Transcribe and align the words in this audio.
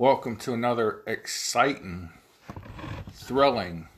Welcome 0.00 0.36
to 0.36 0.54
another 0.54 1.02
exciting, 1.06 2.08
thrilling 3.12 3.88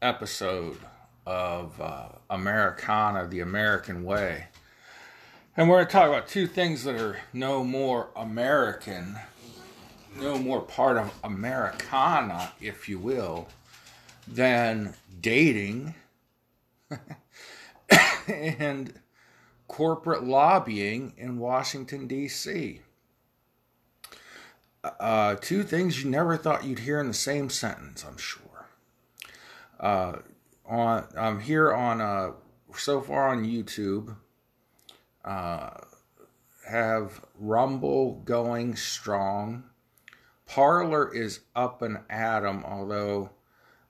episode 0.00 0.78
of 1.26 1.78
uh, 1.78 2.08
Americana, 2.30 3.26
the 3.26 3.40
American 3.40 4.02
Way. 4.02 4.46
And 5.54 5.68
we're 5.68 5.76
going 5.76 5.88
to 5.88 5.92
talk 5.92 6.08
about 6.08 6.26
two 6.26 6.46
things 6.46 6.84
that 6.84 6.98
are 6.98 7.18
no 7.34 7.62
more 7.62 8.08
American, 8.16 9.18
no 10.18 10.38
more 10.38 10.62
part 10.62 10.96
of 10.96 11.12
Americana, 11.22 12.54
if 12.58 12.88
you 12.88 12.98
will, 12.98 13.46
than 14.26 14.94
dating 15.20 15.94
and 18.26 18.94
corporate 19.68 20.24
lobbying 20.24 21.12
in 21.18 21.38
Washington, 21.38 22.06
D.C. 22.06 22.80
Uh, 25.00 25.36
two 25.36 25.62
things 25.62 26.02
you 26.02 26.10
never 26.10 26.36
thought 26.36 26.64
you'd 26.64 26.80
hear 26.80 27.00
in 27.00 27.08
the 27.08 27.14
same 27.14 27.50
sentence, 27.50 28.04
I'm 28.04 28.18
sure. 28.18 28.66
Uh, 29.78 30.18
on 30.64 31.06
I'm 31.16 31.40
here 31.40 31.72
on 31.72 32.00
uh, 32.00 32.32
so 32.76 33.00
far 33.00 33.28
on 33.28 33.44
YouTube. 33.44 34.16
Uh, 35.24 35.70
have 36.68 37.24
Rumble 37.38 38.22
going 38.24 38.76
strong. 38.76 39.64
Parler 40.46 41.12
is 41.12 41.40
up 41.54 41.82
and 41.82 41.98
atom, 42.08 42.64
although 42.64 43.30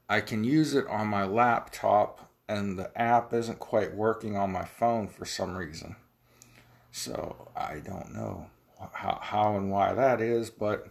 I 0.09 0.21
can 0.21 0.45
use 0.45 0.75
it 0.75 0.87
on 0.87 1.09
my 1.09 1.25
laptop 1.25 2.31
and 2.49 2.79
the 2.79 2.97
app 2.99 3.33
isn't 3.33 3.59
quite 3.59 3.95
working 3.95 4.37
on 4.37 4.53
my 4.53 4.65
phone 4.65 5.09
for 5.09 5.25
some 5.25 5.57
reason. 5.57 5.97
So 6.93 7.51
I 7.57 7.81
don't 7.81 8.15
know 8.15 8.51
how, 8.93 9.19
how 9.23 9.57
and 9.57 9.71
why 9.71 9.95
that 9.95 10.21
is, 10.21 10.51
but 10.51 10.89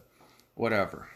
whatever. 0.56 1.08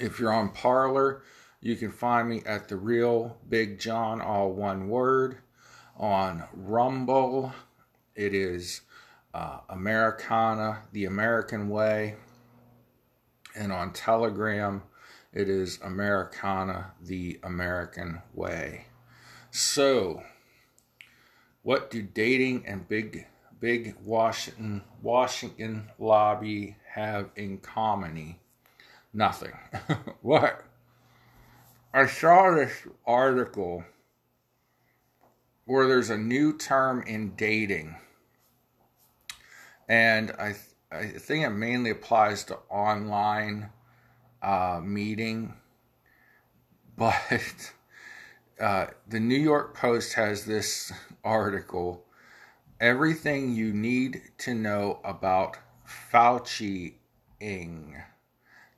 If 0.00 0.18
you're 0.18 0.32
on 0.32 0.50
Parler, 0.50 1.22
you 1.60 1.76
can 1.76 1.92
find 1.92 2.28
me 2.28 2.42
at 2.44 2.68
the 2.68 2.76
real 2.76 3.38
Big 3.48 3.78
John, 3.78 4.20
all 4.20 4.52
one 4.52 4.88
word. 4.88 5.38
On 5.96 6.44
Rumble, 6.52 7.52
it 8.16 8.34
is 8.34 8.80
uh, 9.34 9.58
Americana, 9.68 10.82
the 10.92 11.04
American 11.04 11.68
way. 11.68 12.16
And 13.54 13.70
on 13.70 13.92
Telegram, 13.92 14.82
it 15.32 15.48
is 15.48 15.78
Americana, 15.82 16.92
the 17.00 17.38
American 17.42 18.22
way. 18.34 18.86
So, 19.50 20.22
what 21.62 21.90
do 21.90 22.02
dating 22.02 22.66
and 22.66 22.88
big 22.88 23.26
big 23.62 23.94
Washington 24.04 24.82
Washington 25.02 25.88
lobby 26.00 26.76
have 26.94 27.30
in 27.36 27.58
common? 27.58 28.34
Nothing. 29.14 29.52
what? 30.20 30.64
I 31.94 32.06
saw 32.06 32.50
this 32.50 32.72
article 33.06 33.84
where 35.64 35.86
there's 35.86 36.10
a 36.10 36.18
new 36.18 36.58
term 36.58 37.02
in 37.06 37.36
dating, 37.36 37.94
and 39.88 40.32
I 40.32 40.56
I 40.90 41.06
think 41.06 41.46
it 41.46 41.50
mainly 41.50 41.90
applies 41.90 42.42
to 42.44 42.58
online 42.68 43.70
uh, 44.42 44.80
meeting, 44.82 45.54
but 46.96 47.72
uh, 48.60 48.86
the 49.06 49.20
New 49.20 49.38
York 49.38 49.76
Post 49.76 50.14
has 50.14 50.46
this 50.46 50.92
article 51.22 52.04
everything 52.82 53.54
you 53.54 53.72
need 53.72 54.20
to 54.36 54.52
know 54.52 54.98
about 55.04 55.56
Fauci-ing, 56.12 57.96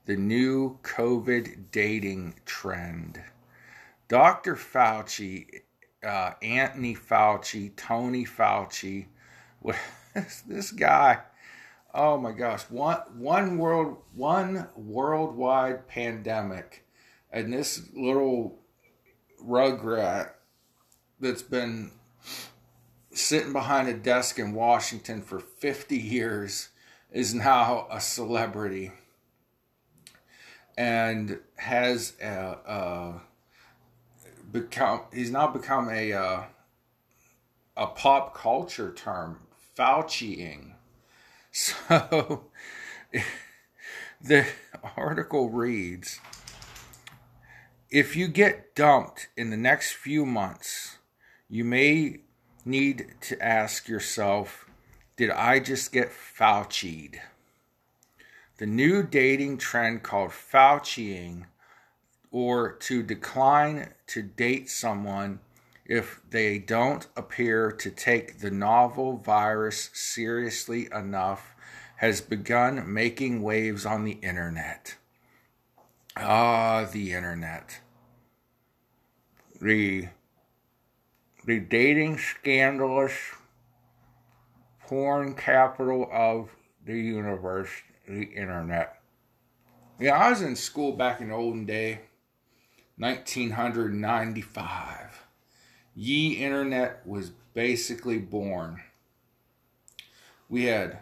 the 0.04 0.16
new 0.16 0.78
COVID 0.82 1.70
dating 1.72 2.34
trend. 2.44 3.22
Dr. 4.06 4.56
Fauci, 4.56 5.62
uh, 6.06 6.32
Anthony 6.42 6.94
Fauci, 6.94 7.74
Tony 7.76 8.26
Fauci, 8.26 9.06
what 9.60 9.76
this 10.46 10.70
guy? 10.70 11.20
Oh 11.94 12.18
my 12.18 12.32
gosh, 12.32 12.64
one 12.64 12.98
one 13.16 13.56
world 13.56 13.96
one 14.14 14.68
worldwide 14.76 15.88
pandemic, 15.88 16.84
and 17.32 17.50
this 17.50 17.88
little 17.94 18.58
rugrat 19.42 20.32
that's 21.20 21.42
been 21.42 21.92
sitting 23.14 23.52
behind 23.52 23.88
a 23.88 23.94
desk 23.94 24.38
in 24.38 24.52
Washington 24.52 25.22
for 25.22 25.38
50 25.38 25.96
years 25.96 26.68
is 27.12 27.34
now 27.34 27.86
a 27.90 28.00
celebrity 28.00 28.92
and 30.76 31.38
has 31.56 32.14
a, 32.20 32.58
a 32.66 33.20
become 34.50 35.02
he's 35.12 35.30
now 35.30 35.46
become 35.46 35.88
a 35.88 36.12
uh, 36.12 36.42
a 37.76 37.86
pop 37.86 38.34
culture 38.34 38.92
term 38.92 39.40
Fauciing. 39.76 40.72
So 41.56 42.46
the 44.20 44.44
article 44.96 45.50
reads 45.50 46.18
if 47.90 48.16
you 48.16 48.26
get 48.26 48.74
dumped 48.74 49.28
in 49.36 49.50
the 49.50 49.56
next 49.56 49.92
few 49.92 50.26
months, 50.26 50.96
you 51.48 51.64
may 51.64 52.22
need 52.64 53.14
to 53.22 53.42
ask 53.42 53.88
yourself 53.88 54.68
Did 55.16 55.30
I 55.30 55.60
just 55.60 55.92
get 55.92 56.10
Fauci'd? 56.10 57.20
The 58.58 58.66
new 58.66 59.02
dating 59.02 59.58
trend 59.58 60.02
called 60.02 60.30
Fauciing, 60.30 61.46
or 62.30 62.72
to 62.72 63.02
decline 63.02 63.92
to 64.08 64.22
date 64.22 64.70
someone 64.70 65.40
if 65.84 66.20
they 66.30 66.58
don't 66.58 67.06
appear 67.16 67.70
to 67.70 67.90
take 67.90 68.38
the 68.38 68.50
novel 68.50 69.16
virus 69.18 69.90
seriously 69.92 70.88
enough, 70.92 71.54
has 71.96 72.20
begun 72.20 72.92
making 72.92 73.42
waves 73.42 73.84
on 73.84 74.04
the 74.04 74.18
internet. 74.22 74.96
Ah, 76.16 76.88
the 76.90 77.12
internet. 77.12 77.80
The 79.60 80.08
the 81.46 81.60
dating 81.60 82.18
scandalous 82.18 83.14
porn 84.86 85.34
capital 85.34 86.08
of 86.12 86.50
the 86.84 86.98
universe, 86.98 87.70
the 88.06 88.22
internet. 88.22 89.00
Yeah, 89.98 90.18
I 90.18 90.28
was 90.30 90.42
in 90.42 90.56
school 90.56 90.92
back 90.92 91.20
in 91.20 91.28
the 91.28 91.34
olden 91.34 91.66
day, 91.66 92.00
1995. 92.96 95.26
Ye 95.94 96.32
internet 96.32 97.06
was 97.06 97.30
basically 97.54 98.18
born. 98.18 98.82
We 100.48 100.64
had 100.64 100.98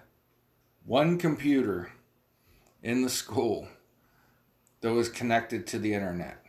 one 0.85 1.17
computer 1.19 1.93
in 2.83 3.03
the 3.03 3.09
school 3.09 3.69
that 4.81 4.93
was 4.93 5.09
connected 5.09 5.67
to 5.69 5.79
the 5.79 5.95
internet. 5.95 6.45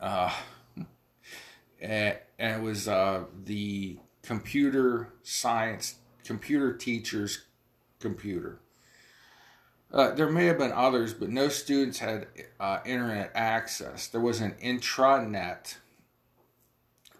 Uh, 0.00 0.32
and, 1.80 2.16
it 2.38 2.62
was 2.62 2.88
uh, 2.88 3.24
the 3.44 3.98
computer 4.22 5.12
science 5.22 5.96
computer 6.24 6.74
teacher's 6.74 7.44
computer. 8.00 8.60
Uh, 9.90 10.10
there 10.10 10.28
may 10.28 10.44
have 10.44 10.58
been 10.58 10.72
others, 10.72 11.14
but 11.14 11.30
no 11.30 11.48
students 11.48 11.98
had 11.98 12.26
uh, 12.60 12.80
internet 12.84 13.30
access. 13.34 14.06
There 14.08 14.20
was 14.20 14.42
an 14.42 14.54
intranet 14.62 15.76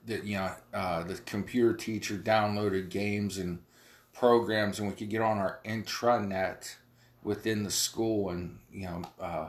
that 0.06 0.24
you 0.24 0.36
know 0.36 0.50
uh, 0.74 1.02
the 1.04 1.14
computer 1.14 1.74
teacher 1.74 2.16
downloaded 2.16 2.90
games 2.90 3.38
and 3.38 3.60
programs, 4.12 4.78
and 4.78 4.88
we 4.88 4.94
could 4.94 5.08
get 5.08 5.22
on 5.22 5.38
our 5.38 5.60
intranet 5.64 6.76
within 7.22 7.62
the 7.62 7.70
school 7.70 8.28
and 8.28 8.58
you 8.70 8.84
know 8.84 9.02
uh, 9.18 9.48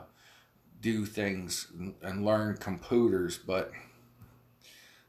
do 0.80 1.04
things 1.04 1.66
and 2.02 2.24
learn 2.24 2.56
computers, 2.56 3.36
but 3.36 3.70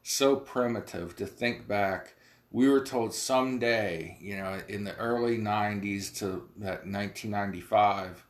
so 0.03 0.35
primitive 0.35 1.15
to 1.17 1.25
think 1.25 1.67
back. 1.67 2.15
We 2.51 2.67
were 2.67 2.83
told 2.83 3.13
someday, 3.13 4.17
you 4.19 4.37
know, 4.37 4.59
in 4.67 4.83
the 4.83 4.95
early 4.97 5.37
90s 5.37 6.17
to 6.19 6.49
that 6.57 6.85
1995, 6.85 8.25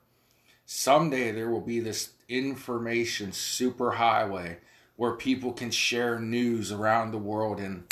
someday 0.65 1.31
there 1.31 1.49
will 1.49 1.61
be 1.61 1.79
this 1.79 2.11
information 2.29 3.31
superhighway 3.31 4.57
where 4.95 5.13
people 5.13 5.51
can 5.51 5.71
share 5.71 6.19
news 6.19 6.71
around 6.71 7.11
the 7.11 7.17
world 7.17 7.59
in 7.59 7.83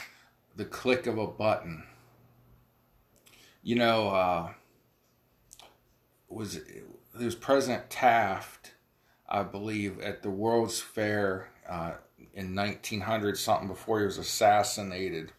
the 0.56 0.66
click 0.66 1.08
of 1.08 1.18
a 1.18 1.26
button. 1.26 1.84
You 3.64 3.76
know, 3.76 4.10
uh, 4.10 4.54
was 6.30 6.58
it 6.58 6.86
was 7.14 7.36
President 7.36 7.90
Taft, 7.90 8.74
I 9.28 9.44
believe, 9.44 10.00
at 10.00 10.22
the 10.22 10.30
World's 10.30 10.80
Fair 10.80 11.50
uh, 11.68 11.94
in 12.40 12.56
1900 12.56 13.38
something 13.38 13.68
before 13.68 14.00
he 14.00 14.06
was 14.06 14.18
assassinated 14.18 15.34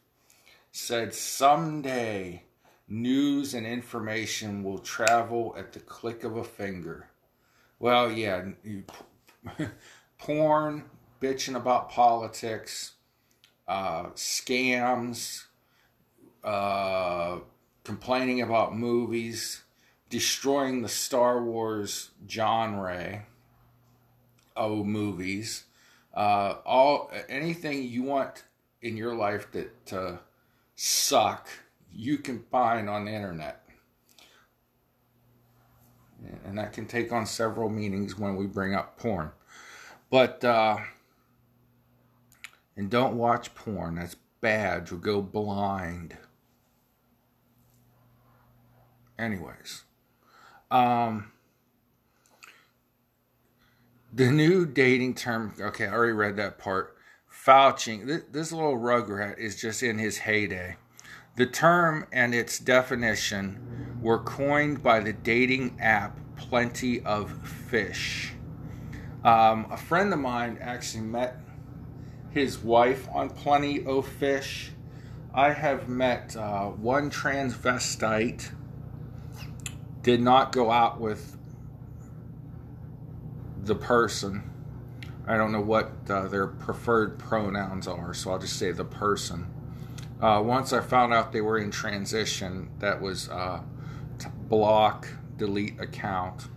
said 0.70 1.14
someday 1.14 2.43
news 2.88 3.55
and 3.55 3.67
information 3.67 4.62
will 4.62 4.79
travel 4.79 5.55
at 5.56 5.73
the 5.73 5.81
click 5.81 6.25
of 6.25 6.37
a 6.37 6.44
finger. 6.44 7.08
Well, 7.79 8.12
yeah, 8.12 8.50
you, 8.62 8.85
porn, 10.19 10.85
bitching 11.23 11.56
about 11.56 11.88
politics, 11.88 12.93
uh, 13.67 14.11
scams, 14.11 15.44
uh, 16.44 17.38
complaining 17.82 18.43
about 18.43 18.76
movies, 18.76 19.62
destroying 20.11 20.82
the 20.82 20.88
Star 20.88 21.43
Wars 21.43 22.11
genre 22.29 23.25
of 24.55 24.85
movies. 24.85 25.64
Uh, 26.15 26.57
all 26.65 27.11
anything 27.29 27.85
you 27.85 28.03
want 28.03 28.45
in 28.83 28.97
your 28.97 29.15
life 29.15 29.51
that 29.53 29.93
uh, 29.93 30.17
suck, 30.75 31.49
you 31.93 32.19
can 32.19 32.45
find 32.51 32.89
on 32.89 33.05
the 33.05 33.12
internet. 33.12 33.65
And 36.45 36.59
that 36.59 36.73
can 36.73 36.87
take 36.87 37.12
on 37.12 37.27
several 37.27 37.71
meanings 37.71 38.19
when 38.19 38.37
we 38.37 38.47
bring 38.47 38.75
up 38.75 38.99
porn. 38.99 39.31
But, 40.11 40.45
uh, 40.45 40.79
and 42.77 42.91
don't 42.91 43.17
watch 43.17 43.55
porn. 43.55 43.95
That's 43.95 44.17
bad. 44.41 44.91
You'll 44.91 45.01
go 45.01 45.23
blind. 45.23 46.17
Anyways, 49.19 49.85
um, 50.71 51.33
the 54.12 54.31
new 54.31 54.67
dating 54.67 55.15
term. 55.15 55.55
Okay, 55.61 55.87
I 55.87 55.93
already 55.93 56.12
read 56.12 56.37
that 56.37 56.59
part. 56.59 56.97
Fauci. 57.31 58.05
This, 58.07 58.23
this 58.31 58.53
little 58.53 58.77
rugrat 58.77 59.39
is 59.39 59.61
just 59.61 59.83
in 59.83 59.99
his 59.99 60.19
heyday. 60.19 60.77
The 61.37 61.47
term 61.47 62.07
and 62.12 62.35
its 62.35 62.59
definition 62.59 63.99
were 64.03 64.19
coined 64.19 64.83
by 64.83 65.01
the 65.01 65.12
dating 65.12 65.79
app 65.81 66.19
Plenty 66.37 67.03
of 67.03 67.31
Fish. 67.47 68.33
Um, 69.25 69.67
a 69.71 69.77
friend 69.77 70.12
of 70.12 70.19
mine 70.19 70.59
actually 70.61 71.05
met 71.05 71.37
his 72.31 72.59
wife 72.59 73.09
on 73.12 73.31
Plenty 73.31 73.85
of 73.85 74.09
Fish. 74.09 74.73
I 75.33 75.53
have 75.53 75.89
met 75.89 76.35
uh, 76.37 76.67
one 76.67 77.11
transvestite, 77.11 78.51
did 80.03 80.21
not 80.21 80.51
go 80.51 80.71
out 80.71 81.01
with 81.01 81.37
the 83.70 83.75
person. 83.76 84.43
I 85.28 85.37
don't 85.37 85.52
know 85.52 85.61
what 85.61 85.93
uh, 86.08 86.26
their 86.26 86.49
preferred 86.49 87.20
pronouns 87.20 87.87
are, 87.87 88.12
so 88.12 88.32
I'll 88.32 88.38
just 88.40 88.58
say 88.58 88.72
the 88.72 88.84
person. 88.84 89.46
Uh, 90.20 90.43
once 90.44 90.72
I 90.72 90.81
found 90.81 91.14
out 91.14 91.31
they 91.31 91.40
were 91.40 91.56
in 91.56 91.70
transition, 91.70 92.69
that 92.81 93.00
was 93.00 93.28
uh, 93.28 93.61
block, 94.49 95.06
delete 95.37 95.81
account. 95.81 96.49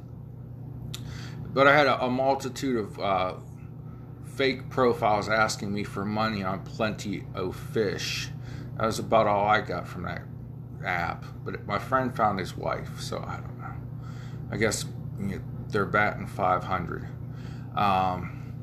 But 1.54 1.68
I 1.68 1.77
had 1.77 1.86
a, 1.86 2.06
a 2.06 2.10
multitude 2.10 2.77
of 2.77 3.00
uh, 3.00 3.33
fake 4.25 4.71
profiles 4.71 5.30
asking 5.30 5.71
me 5.71 5.83
for 5.83 6.04
money 6.04 6.44
on 6.44 6.63
Plenty 6.63 7.25
of 7.36 7.56
Fish. 7.56 8.30
That 8.77 8.88
was 8.88 8.98
about 8.98 9.27
all 9.27 9.45
I 9.45 9.62
got 9.62 9.88
from 9.88 10.01
that 10.04 10.24
app. 10.83 11.25
But 11.45 11.68
my 11.68 11.77
friend 11.77 12.16
found 12.16 12.39
his 12.39 12.57
wife, 12.57 13.00
so 13.00 13.19
I 13.19 13.36
don't 13.36 13.59
know. 13.59 13.75
I 14.51 14.57
guess 14.57 14.86
you 15.19 15.25
know, 15.27 15.42
they're 15.74 15.86
batting 15.86 16.28
500. 16.28 17.08
Um, 17.75 18.54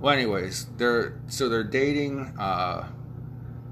well, 0.00 0.12
anyways, 0.14 0.66
they're 0.76 1.18
so 1.28 1.48
they're 1.48 1.64
dating 1.64 2.34
uh, 2.38 2.88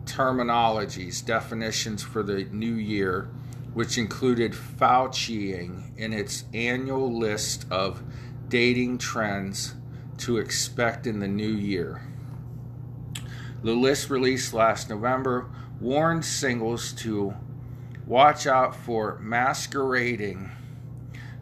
terminologies, 0.05 1.25
definitions 1.25 2.03
for 2.03 2.23
the 2.23 2.45
new 2.45 2.75
year, 2.75 3.29
which 3.75 3.99
included 3.99 4.53
Fauciing 4.53 5.93
in 5.97 6.13
its 6.13 6.45
annual 6.55 7.17
list 7.17 7.67
of 7.71 8.03
dating 8.49 8.99
trends 8.99 9.75
to 10.19 10.39
expect 10.39 11.07
in 11.07 11.21
the 11.21 11.29
new 11.29 11.53
year. 11.53 12.03
The 13.63 13.73
list 13.73 14.09
released 14.11 14.55
last 14.55 14.89
November 14.89 15.51
warned 15.81 16.25
singles 16.25 16.93
to 16.93 17.35
watch 18.07 18.47
out 18.47 18.75
for 18.75 19.19
masquerading, 19.21 20.51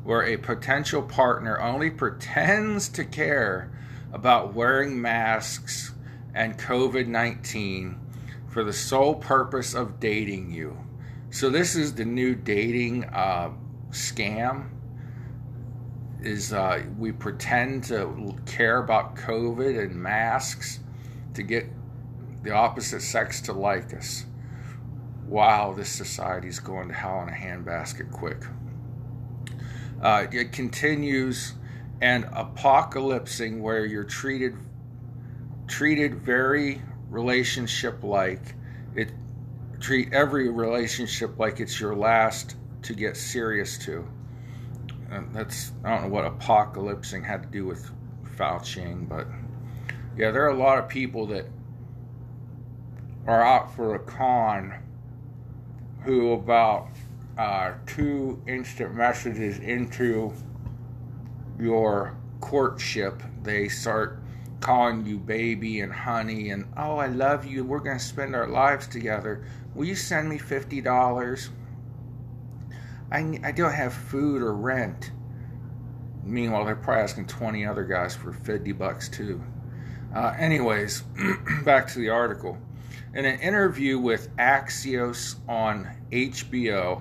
where 0.07 0.23
a 0.23 0.37
potential 0.37 1.03
partner 1.03 1.61
only 1.61 1.91
pretends 1.91 2.89
to 2.89 3.05
care 3.05 3.73
about 4.13 4.55
wearing 4.55 5.01
masks 5.03 5.93
and 6.33 6.57
COVID 6.57 7.09
19 7.09 7.99
for 8.49 8.63
the 8.63 8.73
sole 8.73 9.17
purpose 9.17 9.75
of 9.75 9.99
dating 9.99 10.53
you. 10.53 10.79
So, 11.31 11.51
this 11.51 11.75
is 11.75 11.95
the 11.95 12.05
new 12.05 12.37
dating 12.37 13.05
uh, 13.07 13.51
scam 13.91 14.69
is 16.23 16.53
uh, 16.53 16.85
we 16.99 17.11
pretend 17.11 17.85
to 17.85 18.37
care 18.47 18.79
about 18.79 19.17
COVID 19.17 19.79
and 19.79 19.97
masks 19.97 20.79
to 21.35 21.43
get 21.43 21.67
the 22.45 22.53
opposite 22.53 23.03
sex 23.03 23.41
to 23.43 23.53
like 23.53 23.93
us. 23.93 24.25
Wow, 25.27 25.75
this 25.77 25.89
society 25.89 26.47
is 26.47 26.61
going 26.61 26.89
to 26.89 26.95
hell 26.95 27.21
in 27.23 27.29
a 27.29 27.33
handbasket 27.33 28.13
quick. 28.13 28.45
Uh, 30.07 30.25
it 30.31 30.53
continues 30.53 31.55
and 32.01 32.27
apocalypsing 32.27 33.59
where 33.61 33.85
you're 33.85 34.05
treated 34.05 34.55
treated 35.67 36.15
very 36.15 36.81
relationship 37.11 38.05
like 38.05 38.55
it 38.95 39.11
treat 39.81 40.13
every 40.13 40.49
relationship 40.49 41.37
like 41.41 41.59
it's 41.59 41.81
your 41.81 41.97
last 41.97 42.55
to 42.83 42.95
get 42.95 43.17
serious 43.17 43.79
to. 43.79 44.07
That's 45.33 45.73
I 45.83 45.91
don't 45.91 46.03
know 46.03 46.09
what 46.11 46.39
apocalypsing 46.39 47.25
had 47.25 47.43
to 47.43 47.49
do 47.49 47.67
with 47.67 47.91
Fauciing, 48.37 49.09
but 49.09 49.27
yeah, 50.17 50.31
there 50.31 50.45
are 50.45 50.51
a 50.51 50.57
lot 50.57 50.79
of 50.79 50.89
people 50.89 51.27
that 51.27 51.47
are 53.27 53.43
out 53.43 53.75
for 53.75 53.97
a 53.97 53.99
con 53.99 54.73
who 56.05 56.31
about 56.31 56.91
uh, 57.39 57.75
two 57.87 58.43
instant 58.47 58.95
messages 58.95 59.59
into 59.59 60.33
your 61.59 62.17
courtship, 62.41 63.23
they 63.43 63.69
start 63.69 64.21
calling 64.61 65.05
you 65.05 65.19
baby 65.19 65.81
and 65.81 65.93
honey 65.93 66.49
and 66.49 66.65
oh 66.79 66.97
I 66.97 67.09
love 67.09 67.45
you 67.45 67.63
we're 67.63 67.79
gonna 67.81 67.99
spend 67.99 68.35
our 68.35 68.49
lives 68.49 68.87
together. 68.87 69.45
Will 69.75 69.85
you 69.85 69.95
send 69.95 70.29
me 70.29 70.39
fifty 70.39 70.81
dollars? 70.81 71.51
I, 73.11 73.39
I 73.45 73.53
don't 73.53 73.73
have 73.73 73.93
food 73.93 74.43
or 74.43 74.55
rent. 74.55 75.13
Meanwhile, 76.25 76.65
they're 76.65 76.75
probably 76.75 77.05
asking 77.05 77.27
20 77.29 77.65
other 77.65 77.85
guys 77.85 78.17
for 78.17 78.33
50 78.33 78.73
bucks 78.73 79.09
too. 79.09 79.41
Uh, 80.15 80.35
anyways, 80.37 81.03
back 81.65 81.87
to 81.89 82.01
the 82.01 82.09
article. 82.09 82.59
In 83.15 83.25
an 83.25 83.39
interview 83.39 83.99
with 83.99 84.35
Axios 84.37 85.37
on 85.49 85.89
HBO, 86.11 87.01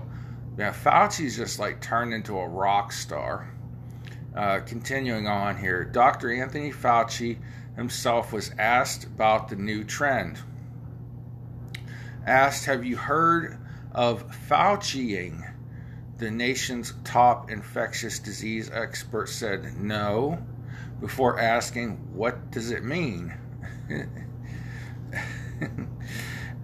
now 0.58 0.72
Fauci's 0.72 1.38
just 1.38 1.60
like 1.60 1.82
turned 1.82 2.14
into 2.14 2.38
a 2.38 2.48
rock 2.48 2.92
star. 2.92 3.52
Uh, 4.36 4.60
continuing 4.60 5.28
on 5.28 5.58
here, 5.58 5.86
Dr. 5.86 6.34
Anthony 6.34 6.72
Fauci 6.72 7.38
himself 7.76 8.34
was 8.34 8.52
asked 8.58 9.06
about 9.06 9.48
the 9.48 9.56
new 9.56 9.84
trend. 9.84 10.40
Asked, 12.26 12.66
Have 12.66 12.84
you 12.84 12.98
heard 12.98 13.58
of 13.92 14.26
Fauciing? 14.48 15.52
The 16.18 16.32
nation's 16.32 16.94
top 17.04 17.50
infectious 17.50 18.20
disease 18.20 18.70
expert 18.72 19.30
said 19.30 19.78
no 19.78 20.40
before 21.00 21.40
asking, 21.40 21.98
What 22.14 22.52
does 22.52 22.72
it 22.72 22.84
mean? 22.84 23.34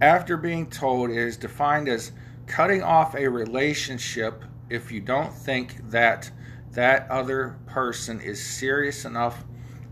After 0.00 0.36
being 0.36 0.68
told 0.68 1.10
it 1.10 1.16
is 1.16 1.36
defined 1.36 1.88
as 1.88 2.12
cutting 2.52 2.82
off 2.82 3.14
a 3.14 3.26
relationship 3.26 4.44
if 4.68 4.92
you 4.92 5.00
don't 5.00 5.32
think 5.32 5.90
that 5.90 6.30
that 6.72 7.10
other 7.10 7.56
person 7.64 8.20
is 8.20 8.44
serious 8.44 9.06
enough 9.06 9.42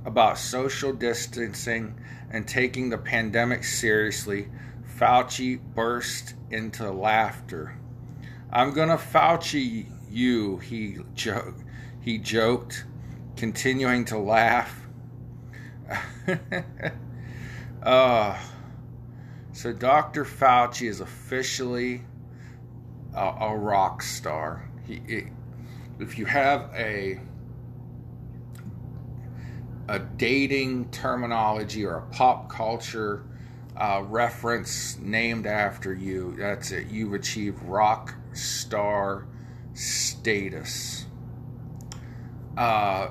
about 0.04 0.36
social 0.36 0.92
distancing 0.92 1.98
and 2.30 2.46
taking 2.46 2.90
the 2.90 2.98
pandemic 2.98 3.64
seriously, 3.64 4.46
Fauci 4.98 5.58
burst 5.74 6.34
into 6.50 6.90
laughter. 6.90 7.78
I'm 8.52 8.74
gonna 8.74 8.98
Fauci 8.98 9.86
you, 10.10 10.58
he 10.58 10.98
joked. 11.14 11.62
He 12.02 12.18
joked, 12.18 12.84
continuing 13.36 14.04
to 14.06 14.18
laugh. 14.18 14.86
uh, 17.82 18.38
so 19.52 19.72
Dr. 19.72 20.26
Fauci 20.26 20.88
is 20.88 21.00
officially 21.00 22.02
a, 23.14 23.34
a 23.40 23.56
rock 23.56 24.02
star. 24.02 24.68
He, 24.86 25.02
it, 25.06 25.24
if 25.98 26.18
you 26.18 26.26
have 26.26 26.70
a 26.74 27.20
a 29.88 29.98
dating 29.98 30.88
terminology 30.90 31.84
or 31.84 31.96
a 31.96 32.02
pop 32.12 32.48
culture 32.48 33.24
uh, 33.76 34.04
reference 34.06 34.96
named 34.98 35.46
after 35.46 35.92
you, 35.92 36.36
that's 36.38 36.70
it. 36.70 36.86
You've 36.88 37.12
achieved 37.12 37.60
rock 37.64 38.14
star 38.32 39.26
status. 39.74 41.06
Uh, 42.56 43.08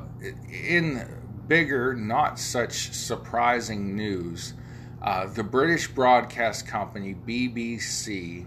in 0.50 1.06
bigger, 1.48 1.94
not 1.96 2.40
such 2.40 2.94
surprising 2.94 3.96
news, 3.96 4.54
uh, 5.02 5.28
the 5.28 5.44
British 5.44 5.88
broadcast 5.88 6.68
company 6.68 7.16
BBC 7.28 8.46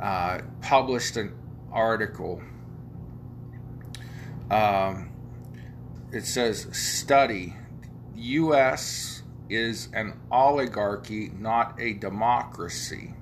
uh, 0.00 0.40
published 0.60 1.16
an 1.16 1.34
article. 1.72 2.42
Um, 4.50 5.10
it 6.12 6.24
says, 6.24 6.68
Study 6.72 7.54
U.S. 8.14 9.22
is 9.48 9.88
an 9.92 10.20
oligarchy, 10.30 11.30
not 11.38 11.80
a 11.80 11.94
democracy. 11.94 13.14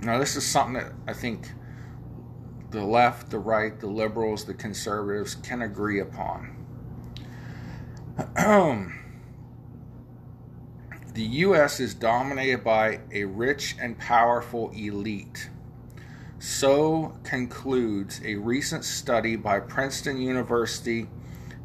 Now, 0.00 0.18
this 0.18 0.34
is 0.36 0.44
something 0.44 0.74
that 0.74 0.92
I 1.06 1.12
think 1.12 1.52
the 2.70 2.84
left, 2.84 3.30
the 3.30 3.38
right, 3.38 3.78
the 3.78 3.86
liberals, 3.86 4.44
the 4.44 4.54
conservatives 4.54 5.34
can 5.36 5.62
agree 5.62 6.00
upon. 6.00 6.56
the 11.14 11.22
U.S. 11.22 11.78
is 11.78 11.94
dominated 11.94 12.64
by 12.64 13.00
a 13.12 13.24
rich 13.24 13.76
and 13.78 13.98
powerful 13.98 14.70
elite. 14.70 15.50
So 16.38 17.18
concludes 17.22 18.20
a 18.24 18.36
recent 18.36 18.84
study 18.84 19.36
by 19.36 19.60
Princeton 19.60 20.18
University 20.18 21.08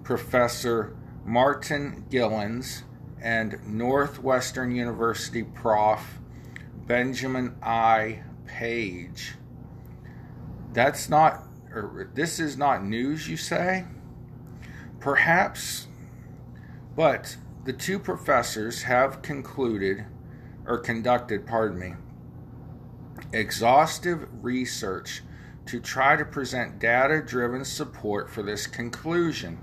professor 0.04 0.96
Martin 1.25 2.06
Gilens 2.10 2.84
and 3.22 3.60
Northwestern 3.68 4.75
University 4.75 5.44
prof. 5.44 6.20
Benjamin 6.86 7.56
I. 7.62 8.24
Page. 8.46 9.34
That's 10.72 11.10
not, 11.10 11.44
or 11.74 12.10
this 12.13 12.39
is 12.39 12.58
not 12.58 12.84
news, 12.84 13.27
you 13.27 13.36
say? 13.36 13.84
Perhaps, 15.01 15.88
but 16.96 17.36
the 17.68 17.74
two 17.74 18.00
professors 18.00 18.84
have 18.84 19.22
concluded, 19.22 20.06
or 20.66 20.78
conducted, 20.78 21.46
pardon 21.46 21.78
me, 21.78 21.94
exhaustive 23.34 24.26
research 24.42 25.22
to 25.66 25.82
try 25.82 26.16
to 26.16 26.24
present 26.24 26.80
data 26.80 27.22
driven 27.22 27.66
support 27.66 28.30
for 28.30 28.42
this 28.42 28.68
conclusion. 28.68 29.60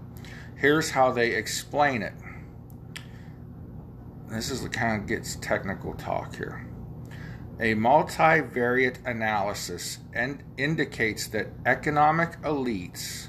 Here's 0.54 0.90
how 0.90 1.12
they 1.12 1.30
explain 1.30 2.02
it. 2.02 2.12
This 4.28 4.50
is 4.50 4.62
the 4.62 4.68
kind 4.68 5.00
of 5.00 5.08
gets 5.08 5.36
technical 5.36 5.94
talk 5.94 6.36
here. 6.36 6.68
A 7.58 7.74
multivariate 7.74 8.98
analysis 9.06 10.00
and 10.12 10.42
indicates 10.58 11.26
that 11.28 11.46
economic 11.64 12.38
elites 12.42 13.28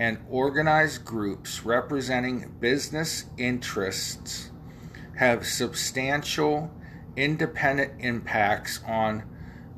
and 0.00 0.18
organized 0.30 1.04
groups 1.04 1.62
representing 1.62 2.56
business 2.58 3.26
interests 3.36 4.50
have 5.18 5.46
substantial 5.46 6.70
independent 7.16 7.92
impacts 7.98 8.80
on 8.86 9.22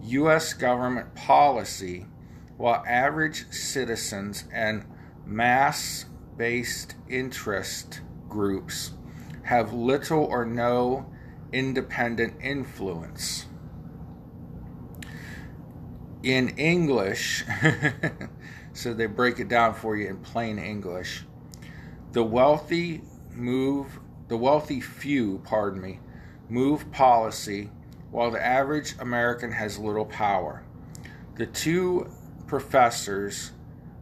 U.S. 0.04 0.54
government 0.54 1.12
policy, 1.16 2.06
while 2.56 2.84
average 2.86 3.50
citizens 3.50 4.44
and 4.52 4.84
mass 5.26 6.04
based 6.36 6.94
interest 7.08 8.00
groups 8.28 8.92
have 9.42 9.72
little 9.72 10.24
or 10.24 10.44
no 10.44 11.12
independent 11.52 12.34
influence 12.40 13.46
in 16.22 16.50
English, 16.50 17.44
so 18.72 18.94
they 18.94 19.06
break 19.06 19.38
it 19.38 19.48
down 19.48 19.74
for 19.74 19.96
you 19.96 20.08
in 20.08 20.16
plain 20.18 20.58
English. 20.58 21.24
The 22.12 22.24
wealthy 22.24 23.02
move, 23.32 24.00
the 24.28 24.36
wealthy 24.36 24.80
few, 24.80 25.40
pardon 25.44 25.80
me, 25.80 26.00
move 26.48 26.90
policy 26.92 27.70
while 28.10 28.30
the 28.30 28.44
average 28.44 28.94
American 28.98 29.52
has 29.52 29.78
little 29.78 30.04
power. 30.04 30.62
The 31.36 31.46
two 31.46 32.10
professors 32.46 33.52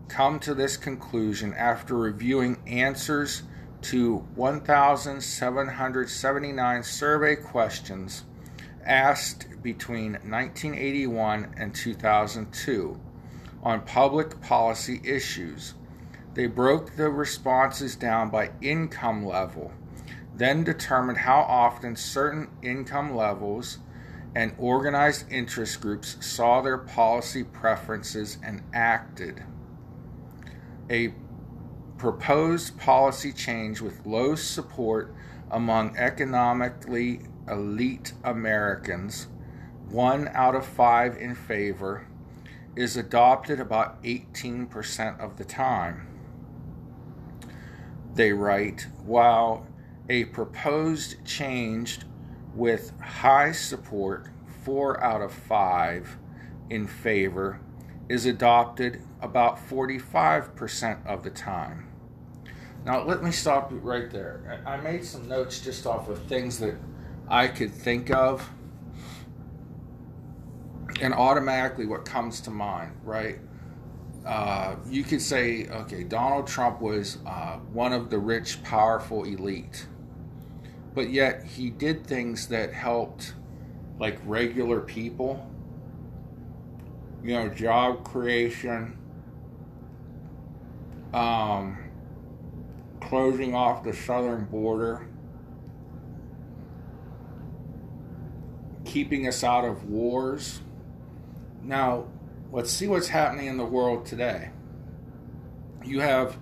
come 0.08 0.40
to 0.40 0.54
this 0.54 0.76
conclusion 0.76 1.54
after 1.54 1.96
reviewing 1.96 2.56
answers 2.66 3.44
to 3.82 4.16
1,779 4.34 6.82
survey 6.82 7.36
questions 7.36 8.24
asked 8.84 9.62
between 9.62 10.12
1981 10.12 11.54
and 11.56 11.74
2002 11.74 13.00
on 13.62 13.82
public 13.82 14.40
policy 14.40 15.00
issues. 15.04 15.74
They 16.34 16.46
broke 16.46 16.96
the 16.96 17.10
responses 17.10 17.96
down 17.96 18.30
by 18.30 18.52
income 18.60 19.24
level, 19.24 19.72
then 20.34 20.64
determined 20.64 21.18
how 21.18 21.40
often 21.40 21.96
certain 21.96 22.48
income 22.62 23.14
levels 23.14 23.78
and 24.34 24.54
organized 24.58 25.30
interest 25.30 25.80
groups 25.80 26.16
saw 26.24 26.60
their 26.60 26.78
policy 26.78 27.42
preferences 27.42 28.38
and 28.42 28.62
acted. 28.72 29.42
A 30.88 31.12
proposed 31.98 32.78
policy 32.78 33.32
change 33.32 33.80
with 33.80 34.06
low 34.06 34.34
support 34.34 35.12
among 35.50 35.96
economically 35.96 37.22
elite 37.48 38.12
Americans 38.22 39.26
one 39.90 40.28
out 40.34 40.54
of 40.54 40.64
five 40.64 41.16
in 41.16 41.34
favor, 41.34 42.06
is 42.76 42.96
adopted 42.96 43.60
about 43.60 44.02
18% 44.02 45.20
of 45.20 45.36
the 45.36 45.44
time. 45.44 46.06
They 48.14 48.32
write, 48.32 48.86
while 49.04 49.66
a 50.08 50.24
proposed 50.26 51.24
change 51.24 52.00
with 52.54 52.98
high 53.00 53.52
support, 53.52 54.28
four 54.64 55.02
out 55.02 55.22
of 55.22 55.32
five 55.32 56.18
in 56.68 56.86
favor, 56.86 57.60
is 58.08 58.26
adopted 58.26 59.02
about 59.20 59.56
45% 59.68 61.06
of 61.06 61.22
the 61.22 61.30
time. 61.30 61.88
Now, 62.84 63.02
let 63.02 63.22
me 63.22 63.30
stop 63.30 63.70
right 63.72 64.10
there. 64.10 64.62
I 64.66 64.78
made 64.78 65.04
some 65.04 65.28
notes 65.28 65.60
just 65.60 65.86
off 65.86 66.08
of 66.08 66.22
things 66.24 66.58
that 66.60 66.74
I 67.28 67.46
could 67.46 67.72
think 67.72 68.10
of 68.10 68.50
and 71.00 71.14
automatically 71.14 71.86
what 71.86 72.04
comes 72.04 72.40
to 72.42 72.50
mind, 72.50 72.92
right? 73.04 73.38
Uh, 74.26 74.76
you 74.86 75.02
could 75.02 75.22
say, 75.22 75.66
okay, 75.68 76.04
Donald 76.04 76.46
Trump 76.46 76.80
was 76.80 77.18
uh, 77.26 77.56
one 77.72 77.92
of 77.92 78.10
the 78.10 78.18
rich, 78.18 78.62
powerful 78.62 79.24
elite, 79.24 79.86
but 80.94 81.10
yet 81.10 81.42
he 81.42 81.70
did 81.70 82.06
things 82.06 82.48
that 82.48 82.72
helped 82.72 83.34
like 83.98 84.18
regular 84.26 84.80
people, 84.80 85.46
you 87.22 87.32
know, 87.32 87.48
job 87.48 88.04
creation, 88.04 88.96
um, 91.14 91.78
closing 93.00 93.54
off 93.54 93.82
the 93.82 93.92
southern 93.92 94.44
border, 94.44 95.06
keeping 98.84 99.26
us 99.26 99.42
out 99.42 99.64
of 99.64 99.84
wars 99.88 100.60
now, 101.62 102.06
let's 102.52 102.70
see 102.70 102.88
what's 102.88 103.08
happening 103.08 103.46
in 103.46 103.56
the 103.56 103.64
world 103.64 104.06
today. 104.06 104.50
You 105.84 106.00
have 106.00 106.36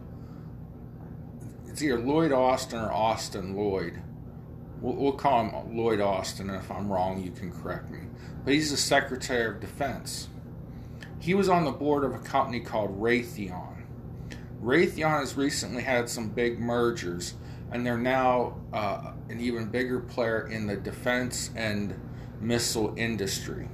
it's 1.67 1.83
either 1.83 2.01
Lloyd 2.01 2.33
Austin 2.33 2.81
or 2.81 2.91
Austin 2.91 3.55
Lloyd. 3.55 4.03
We'll, 4.81 4.97
we'll 4.97 5.13
call 5.13 5.45
him 5.45 5.77
Lloyd 5.77 6.01
Austin, 6.01 6.51
and 6.51 6.59
if 6.61 6.71
I'm 6.71 6.91
wrong, 6.91 7.23
you 7.23 7.31
can 7.31 7.53
correct 7.53 7.91
me. 7.91 8.01
But 8.45 8.55
he's 8.55 8.71
the 8.71 8.77
Secretary 8.77 9.49
of 9.49 9.61
Defense. 9.61 10.29
He 11.21 11.35
was 11.35 11.49
on 11.49 11.65
the 11.65 11.71
board 11.71 12.05
of 12.05 12.15
a 12.15 12.19
company 12.19 12.61
called 12.61 13.01
Raytheon. 13.01 13.77
Raytheon 14.63 15.21
has 15.21 15.37
recently 15.37 15.83
had 15.83 16.09
some 16.09 16.31
big 16.31 16.59
mergers, 16.59 17.35
and 17.71 17.87
they're 17.87 17.97
now 17.97 18.57
uh, 18.73 19.13
an 19.29 19.41
even 19.41 19.67
bigger 19.67 20.01
player 20.01 20.49
in 20.49 20.67
the 20.67 20.77
defense 20.77 21.51
and 21.55 21.95
missile 22.41 22.95
industry 22.97 23.69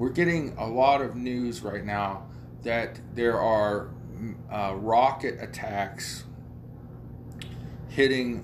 we're 0.00 0.08
getting 0.08 0.56
a 0.56 0.66
lot 0.66 1.02
of 1.02 1.14
news 1.14 1.60
right 1.60 1.84
now 1.84 2.26
that 2.62 2.98
there 3.14 3.38
are 3.38 3.90
uh, 4.50 4.74
rocket 4.76 5.36
attacks 5.42 6.24
hitting 7.90 8.42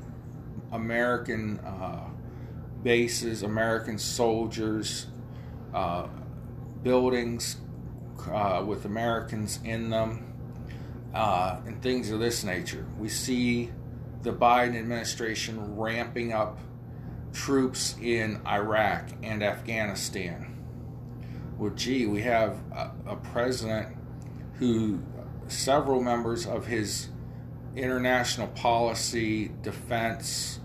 American 0.73 1.59
uh, 1.61 2.11
bases, 2.83 3.43
American 3.43 3.99
soldiers, 3.99 5.07
uh, 5.73 6.07
buildings 6.83 7.57
uh, 8.31 8.63
with 8.67 8.85
Americans 8.85 9.59
in 9.65 9.89
them, 9.89 10.31
uh, 11.15 11.59
and 11.65 11.81
things 11.81 12.11
of 12.11 12.21
this 12.21 12.45
nature. 12.45 12.85
We 12.99 13.09
see 13.09 13.71
the 14.21 14.33
Biden 14.33 14.77
administration 14.77 15.75
ramping 15.75 16.35
up 16.35 16.59
troops 17.33 17.97
in 18.03 18.43
Iraq 18.47 19.09
and 19.23 19.43
Afghanistan 19.43 20.56
Well, 21.59 21.73
gee, 21.75 22.05
we 22.05 22.21
have 22.23 22.59
a, 22.71 22.91
a 23.07 23.17
president 23.17 23.97
who 24.55 25.01
several 25.49 26.03
members 26.03 26.47
of 26.47 26.67
his 26.67 27.09
international 27.75 28.49
policy, 28.49 29.53
defense, 29.63 30.61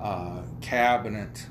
uh, 0.00 0.42
cabinet 0.60 1.46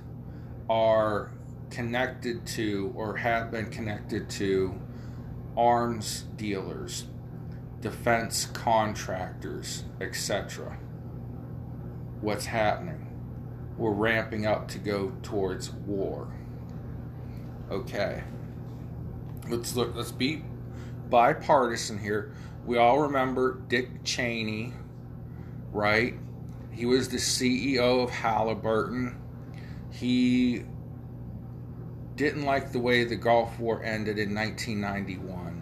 are 0.69 1.31
connected 1.69 2.45
to 2.45 2.93
or 2.95 3.17
have 3.17 3.51
been 3.51 3.69
connected 3.69 4.29
to 4.29 4.73
arms 5.57 6.23
dealers, 6.37 7.05
defense 7.81 8.45
contractors, 8.45 9.83
etc. 9.99 10.77
What's 12.21 12.45
happening? 12.45 13.01
We're 13.77 13.91
ramping 13.91 14.45
up 14.45 14.69
to 14.69 14.79
go 14.79 15.11
towards 15.21 15.71
war. 15.71 16.33
Okay. 17.69 18.23
Let's 19.47 19.75
look 19.75 19.95
let's 19.95 20.11
be 20.11 20.43
bipartisan 21.09 21.99
here. 21.99 22.33
We 22.65 22.77
all 22.77 22.99
remember 22.99 23.61
Dick 23.67 24.03
Cheney, 24.03 24.73
right? 25.71 26.15
He 26.71 26.85
was 26.85 27.09
the 27.09 27.17
CEO 27.17 28.03
of 28.03 28.09
Halliburton. 28.09 29.17
He 29.91 30.65
didn't 32.15 32.43
like 32.43 32.71
the 32.71 32.79
way 32.79 33.03
the 33.03 33.15
Gulf 33.15 33.59
War 33.59 33.83
ended 33.83 34.17
in 34.17 34.33
1991. 34.33 35.61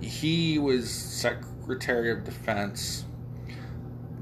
He 0.00 0.58
was 0.58 0.90
Secretary 0.90 2.10
of 2.10 2.24
Defense 2.24 3.04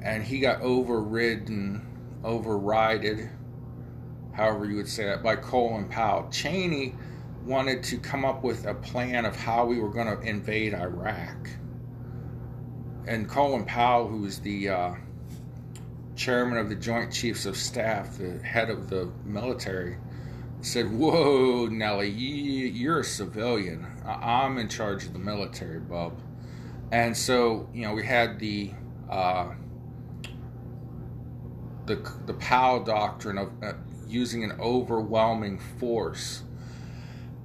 and 0.02 0.22
he 0.22 0.40
got 0.40 0.60
overridden, 0.60 1.86
overrided, 2.22 3.30
however 4.32 4.64
you 4.64 4.76
would 4.76 4.88
say 4.88 5.04
that, 5.04 5.22
by 5.22 5.36
Colin 5.36 5.88
Powell. 5.88 6.28
Cheney 6.30 6.94
wanted 7.44 7.82
to 7.84 7.98
come 7.98 8.24
up 8.24 8.42
with 8.42 8.66
a 8.66 8.74
plan 8.74 9.24
of 9.24 9.36
how 9.36 9.64
we 9.64 9.78
were 9.78 9.90
going 9.90 10.06
to 10.06 10.20
invade 10.20 10.74
Iraq. 10.74 11.48
And 13.06 13.28
Colin 13.28 13.64
Powell, 13.64 14.08
who 14.08 14.22
was 14.22 14.40
the 14.40 14.68
uh, 14.68 14.94
chairman 16.16 16.58
of 16.58 16.68
the 16.68 16.74
Joint 16.74 17.12
Chiefs 17.12 17.46
of 17.46 17.56
Staff, 17.56 18.18
the 18.18 18.38
head 18.42 18.70
of 18.70 18.90
the 18.90 19.10
military, 19.24 19.96
said, 20.60 20.92
Whoa, 20.92 21.66
Nelly, 21.66 22.10
you're 22.10 23.00
a 23.00 23.04
civilian. 23.04 23.86
I'm 24.04 24.58
in 24.58 24.68
charge 24.68 25.06
of 25.06 25.12
the 25.12 25.18
military, 25.18 25.80
bub. 25.80 26.20
And 26.92 27.16
so, 27.16 27.68
you 27.72 27.82
know, 27.82 27.94
we 27.94 28.04
had 28.04 28.38
the 28.38 28.72
uh, 29.08 29.54
the 31.86 31.96
the 32.26 32.34
Powell 32.34 32.84
doctrine 32.84 33.38
of 33.38 33.50
uh, 33.62 33.72
using 34.08 34.44
an 34.44 34.52
overwhelming 34.60 35.58
force 35.58 36.42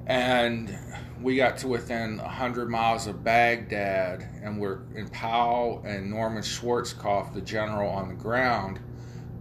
and 0.07 0.77
we 1.21 1.35
got 1.35 1.57
to 1.57 1.67
within 1.67 2.17
100 2.17 2.69
miles 2.69 3.07
of 3.07 3.23
Baghdad, 3.23 4.27
and 4.43 4.59
we're 4.59 4.81
in 4.95 5.07
Powell 5.09 5.81
and 5.85 6.09
Norman 6.09 6.43
Schwarzkopf, 6.43 7.33
the 7.33 7.41
general 7.41 7.89
on 7.89 8.09
the 8.09 8.13
ground, 8.13 8.79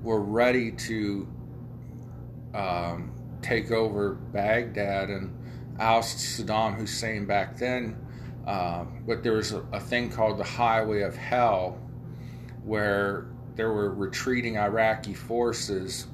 were 0.03 0.21
ready 0.21 0.71
to 0.71 1.29
um, 2.55 3.13
take 3.43 3.71
over 3.71 4.15
Baghdad 4.15 5.11
and 5.11 5.37
oust 5.79 6.19
Saddam 6.19 6.77
Hussein 6.77 7.27
back 7.27 7.59
then. 7.59 7.99
Uh, 8.47 8.85
but 9.07 9.23
there 9.23 9.33
was 9.33 9.53
a, 9.53 9.61
a 9.73 9.81
thing 9.81 10.11
called 10.11 10.39
the 10.39 10.45
Highway 10.45 11.03
of 11.03 11.17
Hell, 11.17 11.79
where 12.63 13.27
there 13.57 13.73
were 13.73 13.91
retreating 13.91 14.57
Iraqi 14.57 15.15
forces, 15.15 16.07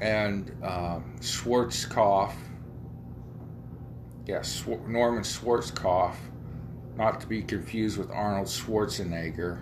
and 0.00 0.50
um, 0.62 1.16
Schwarzkopf 1.20 2.34
yes, 4.26 4.64
Norman 4.66 5.22
Schwarzkopf, 5.22 6.16
not 6.96 7.20
to 7.20 7.26
be 7.26 7.42
confused 7.42 7.98
with 7.98 8.10
Arnold 8.10 8.48
Schwarzenegger. 8.48 9.60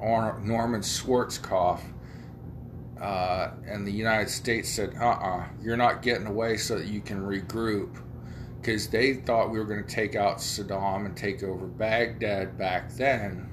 Arnold, 0.00 0.44
Norman 0.44 0.82
Schwarzkopf, 0.82 1.80
uh, 3.00 3.50
and 3.66 3.86
the 3.86 3.92
United 3.92 4.28
States 4.28 4.68
said, 4.68 4.94
uh 5.00 5.04
uh-uh, 5.04 5.38
uh, 5.38 5.44
you 5.62 5.72
are 5.72 5.76
not 5.76 6.02
getting 6.02 6.26
away 6.26 6.56
so 6.56 6.78
that 6.78 6.86
you 6.86 7.00
can 7.00 7.20
regroup. 7.20 8.02
Because 8.60 8.88
they 8.88 9.14
thought 9.14 9.50
we 9.50 9.58
were 9.58 9.64
going 9.64 9.82
to 9.82 9.88
take 9.88 10.14
out 10.14 10.36
Saddam 10.36 11.06
and 11.06 11.16
take 11.16 11.42
over 11.42 11.66
Baghdad 11.66 12.58
back 12.58 12.90
then. 12.92 13.48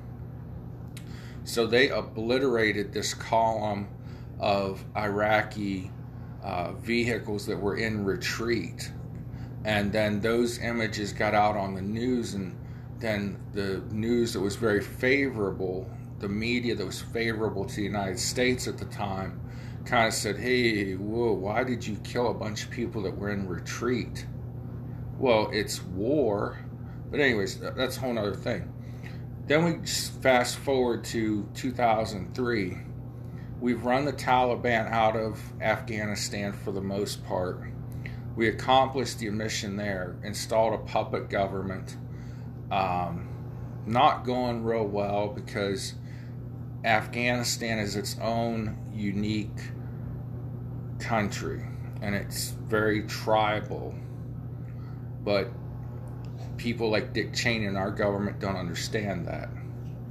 So 1.45 1.65
they 1.65 1.87
obliterated 1.87 2.91
this 2.91 3.13
column 3.13 3.87
of 4.37 4.83
Iraqi 4.97 5.91
uh, 6.43 6.73
vehicles 6.73 7.45
that 7.45 7.57
were 7.57 7.77
in 7.77 8.03
retreat 8.03 8.91
and 9.67 9.91
then 9.91 10.21
those 10.21 10.59
images 10.59 11.11
got 11.11 11.33
out 11.33 11.57
on 11.57 11.75
the 11.75 11.81
news 11.81 12.33
and 12.33 12.57
then 12.99 13.37
the 13.51 13.83
news 13.91 14.31
that 14.31 14.39
was 14.39 14.55
very 14.55 14.81
favorable 14.81 15.87
the 16.19 16.29
media 16.29 16.73
that 16.73 16.85
was 16.85 17.01
favorable 17.01 17.65
to 17.65 17.75
the 17.75 17.83
united 17.83 18.17
states 18.17 18.65
at 18.67 18.77
the 18.77 18.85
time 18.85 19.39
kind 19.85 20.07
of 20.07 20.13
said 20.13 20.37
hey 20.37 20.93
whoa 20.95 21.33
why 21.33 21.65
did 21.65 21.85
you 21.85 21.97
kill 21.97 22.31
a 22.31 22.33
bunch 22.33 22.63
of 22.63 22.71
people 22.71 23.01
that 23.01 23.15
were 23.15 23.29
in 23.29 23.47
retreat? 23.47 24.25
Well 25.17 25.49
it's 25.51 25.81
war. 25.81 26.59
But 27.09 27.19
anyways 27.19 27.59
that's 27.59 27.97
a 27.97 27.99
whole 28.01 28.17
other 28.17 28.35
thing. 28.35 28.73
Then 29.47 29.63
we 29.63 29.87
fast 30.21 30.57
forward 30.57 31.03
to 31.05 31.47
2003 31.53 32.77
we've 33.59 33.83
run 33.85 34.05
the 34.05 34.13
taliban 34.13 34.91
out 34.91 35.15
of 35.15 35.41
afghanistan 35.61 36.53
for 36.53 36.71
the 36.71 36.81
most 36.81 37.25
part 37.25 37.63
we 38.37 38.47
accomplished 38.47 39.17
the 39.17 39.31
mission 39.31 39.75
there, 39.77 40.15
installed 40.23 40.75
a 40.75 40.77
puppet 40.77 41.27
government. 41.27 41.97
Um, 42.71 43.27
not 43.87 44.25
going 44.25 44.63
real 44.63 44.85
well 44.85 45.27
because 45.29 45.95
Afghanistan 46.85 47.79
is 47.79 47.95
its 47.95 48.15
own 48.21 48.77
unique 48.93 49.59
country 50.99 51.65
and 52.03 52.13
it's 52.13 52.49
very 52.49 53.01
tribal. 53.07 53.95
But 55.23 55.49
people 56.57 56.91
like 56.91 57.13
Dick 57.13 57.33
Cheney 57.33 57.65
and 57.65 57.75
our 57.75 57.89
government 57.89 58.39
don't 58.39 58.55
understand 58.55 59.25
that. 59.25 59.49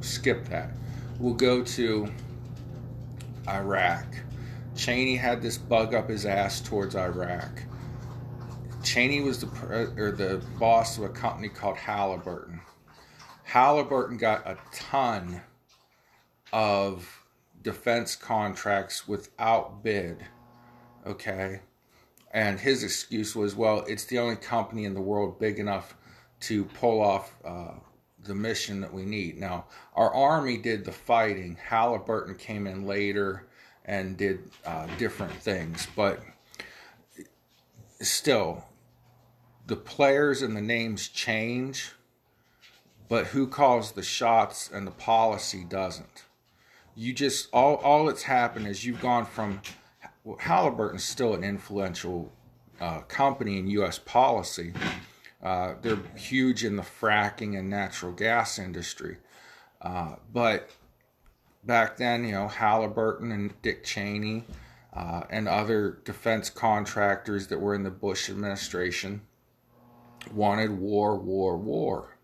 Skip 0.01 0.49
that. 0.49 0.71
We'll 1.21 1.35
go 1.35 1.63
to 1.63 2.09
Iraq. 3.49 4.05
Cheney 4.75 5.15
had 5.15 5.43
this 5.43 5.57
bug 5.57 5.95
up 5.95 6.09
his 6.09 6.27
ass 6.27 6.61
towards 6.61 6.97
Iraq. 6.97 7.63
Cheney 8.87 9.21
was 9.21 9.41
the 9.41 9.49
or 9.99 10.13
the 10.13 10.41
boss 10.61 10.97
of 10.97 11.05
a 11.05 11.09
company 11.09 11.49
called 11.49 11.77
Halliburton. 11.77 12.61
Halliburton 13.43 14.17
got 14.17 14.47
a 14.47 14.57
ton 14.73 15.43
of 16.53 17.25
defense 17.63 18.15
contracts 18.15 19.09
without 19.09 19.83
bid. 19.83 20.25
Okay. 21.05 21.61
And 22.31 22.61
his 22.61 22.85
excuse 22.85 23.35
was, 23.35 23.57
well, 23.57 23.85
it's 23.89 24.05
the 24.05 24.19
only 24.19 24.37
company 24.37 24.85
in 24.85 24.95
the 24.95 25.01
world 25.01 25.39
big 25.41 25.59
enough 25.59 25.97
to 26.41 26.65
pull 26.65 27.01
off 27.01 27.35
uh, 27.45 27.73
the 28.23 28.35
mission 28.35 28.81
that 28.83 28.93
we 28.93 29.05
need. 29.05 29.39
Now, 29.39 29.65
our 29.95 30.15
army 30.15 30.59
did 30.59 30.85
the 30.85 30.93
fighting. 30.93 31.57
Halliburton 31.61 32.37
came 32.37 32.67
in 32.67 32.87
later 32.87 33.47
and 33.85 34.17
did 34.17 34.51
uh, 34.65 34.87
different 34.99 35.33
things, 35.35 35.89
but 35.97 36.21
still, 38.01 38.66
the 39.67 39.77
players 39.77 40.43
and 40.43 40.57
the 40.57 40.63
names 40.63 41.09
change, 41.09 41.93
but 43.09 43.27
who 43.27 43.47
calls 43.47 43.93
the 43.93 44.03
shots 44.03 44.71
and 44.73 44.87
the 44.87 44.93
policy 44.93 45.65
doesn't. 45.65 46.25
You 46.95 47.13
just 47.13 47.49
all 47.53 47.77
all 47.77 48.07
that's 48.07 48.23
happened 48.23 48.67
is 48.67 48.85
you've 48.85 49.01
gone 49.01 49.27
from 49.27 49.61
well, 50.25 50.39
Halliburton's 50.39 51.05
still 51.05 51.35
an 51.35 51.45
influential 51.45 52.33
uh, 52.81 53.01
company 53.01 53.59
in 53.59 53.67
U.S. 53.69 53.99
policy. 53.99 54.73
Uh, 55.43 55.75
they're 55.83 55.99
huge 56.17 56.65
in 56.65 56.77
the 56.77 56.83
fracking 56.83 57.59
and 57.59 57.69
natural 57.69 58.13
gas 58.13 58.59
industry, 58.59 59.19
uh, 59.83 60.17
but 60.33 60.71
back 61.63 61.97
then, 61.97 62.25
you 62.25 62.33
know, 62.33 62.49
Halliburton 62.49 63.31
and 63.31 63.61
Dick 63.61 63.85
Cheney 63.85 64.45
uh, 64.95 65.23
and 65.29 65.47
other 65.47 65.99
defense 66.05 66.49
contractors 66.49 67.49
that 67.49 67.61
were 67.61 67.75
in 67.75 67.83
the 67.83 67.91
Bush 67.91 68.31
administration 68.31 69.21
wanted 70.33 70.79
war, 70.79 71.19
war, 71.19 71.57
war. 71.57 72.19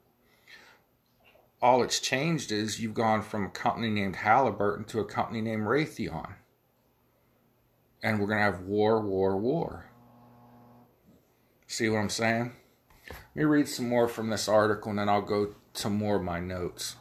All 1.60 1.82
it's 1.82 2.00
changed 2.00 2.50
is 2.50 2.80
you've 2.80 2.94
gone 2.94 3.22
from 3.22 3.46
a 3.46 3.50
company 3.50 3.88
named 3.88 4.16
Halliburton 4.16 4.84
to 4.86 5.00
a 5.00 5.04
company 5.04 5.40
named 5.40 5.62
Raytheon. 5.62 6.34
And 8.02 8.18
we're 8.18 8.26
going 8.26 8.38
to 8.38 8.44
have 8.44 8.62
war, 8.62 9.00
war, 9.00 9.36
war. 9.36 9.86
See 11.68 11.88
what 11.88 11.98
I'm 11.98 12.08
saying? 12.08 12.52
Let 13.08 13.36
me 13.36 13.44
read 13.44 13.68
some 13.68 13.88
more 13.88 14.08
from 14.08 14.28
this 14.28 14.48
article 14.48 14.90
and 14.90 14.98
then 14.98 15.08
I'll 15.08 15.22
go 15.22 15.54
to 15.74 15.88
more 15.88 16.16
of 16.16 16.22
my 16.22 16.40
notes. 16.40 16.96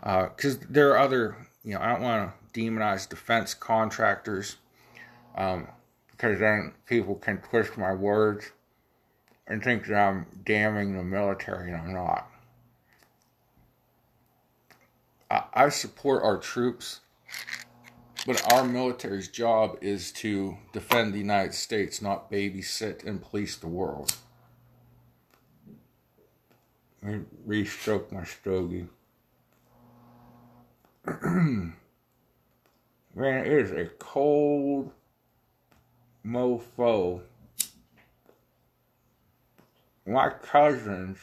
Because 0.00 0.56
uh, 0.56 0.60
there 0.70 0.90
are 0.90 0.98
other, 0.98 1.36
you 1.62 1.74
know, 1.74 1.80
I 1.80 1.92
don't 1.92 2.02
want 2.02 2.32
to 2.32 2.60
demonize 2.60 3.08
defense 3.08 3.52
contractors 3.52 4.56
um, 5.36 5.68
because 6.10 6.38
then 6.38 6.72
people 6.86 7.16
can 7.16 7.38
twist 7.38 7.76
my 7.76 7.92
words 7.92 8.50
and 9.48 9.62
think 9.62 9.86
that 9.86 9.96
I'm 9.96 10.26
damning 10.44 10.96
the 10.96 11.04
military, 11.04 11.72
and 11.72 11.80
I'm 11.80 11.94
not. 11.94 12.30
I, 15.30 15.44
I 15.54 15.68
support 15.68 16.22
our 16.22 16.38
troops, 16.38 17.00
but 18.26 18.52
our 18.52 18.64
military's 18.64 19.28
job 19.28 19.78
is 19.80 20.12
to 20.12 20.56
defend 20.72 21.14
the 21.14 21.18
United 21.18 21.54
States, 21.54 22.02
not 22.02 22.30
babysit 22.30 23.04
and 23.04 23.22
police 23.22 23.56
the 23.56 23.68
world. 23.68 24.16
Me 27.02 27.20
re-stroke 27.44 28.10
my 28.10 28.24
stogie. 28.24 28.88
Man, 31.22 31.74
it 33.14 33.46
is 33.46 33.70
a 33.70 33.86
cold 33.98 34.90
mofo. 36.26 37.22
My 40.06 40.30
cousins 40.30 41.18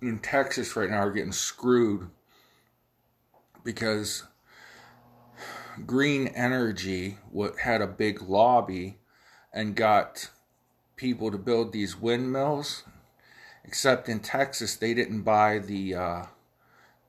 in 0.00 0.20
Texas 0.20 0.76
right 0.76 0.88
now 0.88 1.00
are 1.00 1.10
getting 1.10 1.32
screwed 1.32 2.08
because 3.64 4.22
green 5.84 6.28
energy 6.28 7.18
had 7.62 7.82
a 7.82 7.86
big 7.88 8.22
lobby 8.22 8.98
and 9.52 9.74
got 9.74 10.30
people 10.94 11.32
to 11.32 11.38
build 11.38 11.72
these 11.72 12.00
windmills. 12.00 12.84
Except 13.64 14.08
in 14.08 14.20
Texas 14.20 14.76
they 14.76 14.94
didn't 14.94 15.22
buy 15.22 15.58
the 15.58 15.94
uh, 15.96 16.22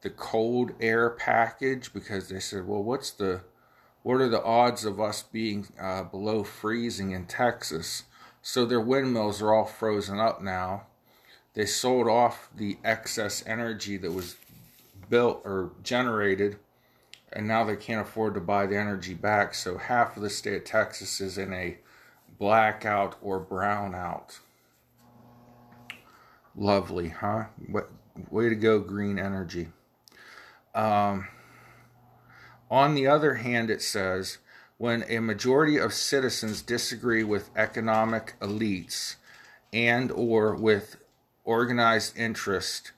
the 0.01 0.09
cold 0.09 0.71
air 0.79 1.09
package 1.09 1.91
because 1.93 2.29
they 2.29 2.39
said 2.39 2.67
well 2.67 2.83
what's 2.83 3.12
the 3.12 3.41
what 4.01 4.21
are 4.21 4.29
the 4.29 4.43
odds 4.43 4.85
of 4.85 4.99
us 4.99 5.23
being 5.23 5.67
uh, 5.79 6.03
below 6.03 6.43
freezing 6.43 7.12
in 7.12 7.25
Texas? 7.25 8.03
So 8.41 8.65
their 8.65 8.79
windmills 8.79 9.41
are 9.41 9.53
all 9.53 9.65
frozen 9.65 10.19
up 10.19 10.41
now. 10.41 10.83
They 11.53 11.65
sold 11.65 12.07
off 12.07 12.49
the 12.55 12.77
excess 12.83 13.43
energy 13.45 13.97
that 13.97 14.13
was 14.13 14.38
built 15.09 15.41
or 15.43 15.71
generated 15.83 16.57
and 17.31 17.47
now 17.47 17.63
they 17.63 17.75
can't 17.75 18.01
afford 18.01 18.33
to 18.33 18.39
buy 18.39 18.65
the 18.65 18.77
energy 18.77 19.13
back. 19.13 19.53
So 19.53 19.77
half 19.77 20.15
of 20.15 20.23
the 20.23 20.29
state 20.29 20.55
of 20.55 20.63
texas 20.63 21.21
is 21.21 21.38
in 21.38 21.53
a 21.53 21.77
blackout 22.39 23.15
or 23.21 23.39
brownout. 23.39 24.39
Lovely 26.55 27.09
huh? 27.09 27.45
What 27.67 27.89
way 28.31 28.49
to 28.49 28.55
go 28.55 28.79
green 28.79 29.19
energy 29.19 29.67
um, 30.75 31.27
on 32.69 32.95
the 32.95 33.08
other 33.08 33.36
hand 33.36 33.69
it 33.69 33.82
says 33.82 34.38
when 34.77 35.03
a 35.10 35.19
majority 35.19 35.77
of 35.77 35.93
citizens 35.93 36.62
disagree 36.62 37.23
with 37.23 37.49
economic 37.55 38.36
elites 38.39 39.15
and 39.73 40.12
or 40.12 40.55
with 40.55 40.95
organized 41.43 42.17
interest, 42.17 42.91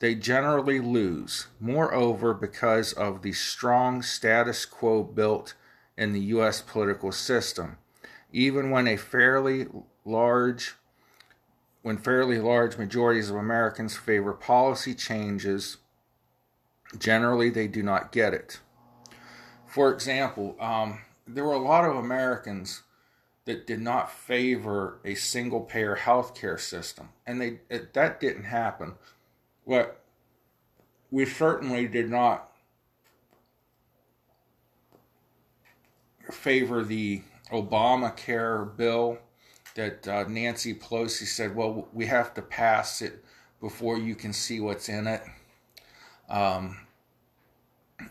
they 0.00 0.14
generally 0.14 0.80
lose. 0.80 1.46
Moreover, 1.58 2.34
because 2.34 2.92
of 2.92 3.22
the 3.22 3.32
strong 3.32 4.02
status 4.02 4.66
quo 4.66 5.02
built 5.02 5.54
in 5.96 6.12
the 6.12 6.20
U.S. 6.20 6.60
political 6.60 7.12
system, 7.12 7.78
even 8.32 8.70
when 8.70 8.86
a 8.86 8.96
fairly 8.96 9.68
large 10.04 10.74
when 11.82 11.96
fairly 11.96 12.38
large 12.38 12.78
majorities 12.78 13.28
of 13.28 13.34
Americans 13.34 13.96
favor 13.96 14.32
policy 14.32 14.94
changes, 14.94 15.78
generally 16.98 17.50
they 17.50 17.68
do 17.68 17.82
not 17.82 18.12
get 18.12 18.34
it. 18.34 18.60
For 19.66 19.92
example, 19.92 20.56
um, 20.60 21.00
there 21.26 21.44
were 21.44 21.54
a 21.54 21.58
lot 21.58 21.84
of 21.84 21.96
Americans 21.96 22.82
that 23.44 23.66
did 23.66 23.80
not 23.80 24.10
favor 24.10 25.00
a 25.04 25.14
single 25.14 25.60
payer 25.60 25.96
healthcare 25.96 26.60
system, 26.60 27.08
and 27.26 27.40
they 27.40 27.60
it, 27.68 27.94
that 27.94 28.20
didn't 28.20 28.44
happen. 28.44 28.94
What 29.64 30.02
we 31.10 31.24
certainly 31.24 31.88
did 31.88 32.10
not 32.10 32.50
favor 36.30 36.84
the 36.84 37.22
Obamacare 37.50 38.76
bill 38.76 39.18
that 39.74 40.06
uh, 40.06 40.24
Nancy 40.28 40.74
Pelosi 40.74 41.26
said, 41.26 41.54
well, 41.54 41.88
we 41.92 42.06
have 42.06 42.34
to 42.34 42.42
pass 42.42 43.02
it 43.02 43.24
before 43.60 43.98
you 43.98 44.14
can 44.14 44.32
see 44.32 44.60
what's 44.60 44.88
in 44.88 45.06
it. 45.06 45.22
Um, 46.28 46.81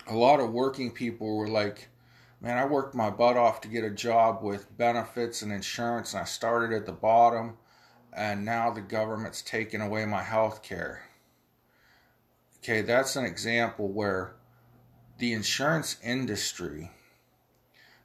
a 0.08 0.15
lot 0.15 0.39
of 0.39 0.51
working 0.51 0.91
people 0.91 1.36
were 1.36 1.47
like, 1.47 1.88
man, 2.39 2.58
I 2.58 2.65
worked 2.65 2.95
my 2.95 3.10
butt 3.10 3.38
off 3.38 3.62
to 3.62 3.67
get 3.67 3.84
a 3.84 3.89
job 3.89 4.41
with 4.41 4.77
benefits 4.77 5.41
and 5.41 5.51
insurance, 5.51 6.13
and 6.13 6.21
I 6.21 6.25
started 6.25 6.75
at 6.75 6.86
the 6.86 6.91
bottom, 6.91 7.58
and 8.13 8.43
now 8.43 8.71
the 8.71 8.82
government's 8.82 9.41
taking 9.41 9.82
away 9.82 10.06
my 10.06 10.23
health 10.23 10.63
care. 10.63 11.04
Okay, 12.60 12.82
that's 12.82 13.15
an 13.15 13.25
example 13.25 13.88
where 13.88 14.36
the 15.17 15.34
insurance 15.34 15.97
industry 16.04 16.91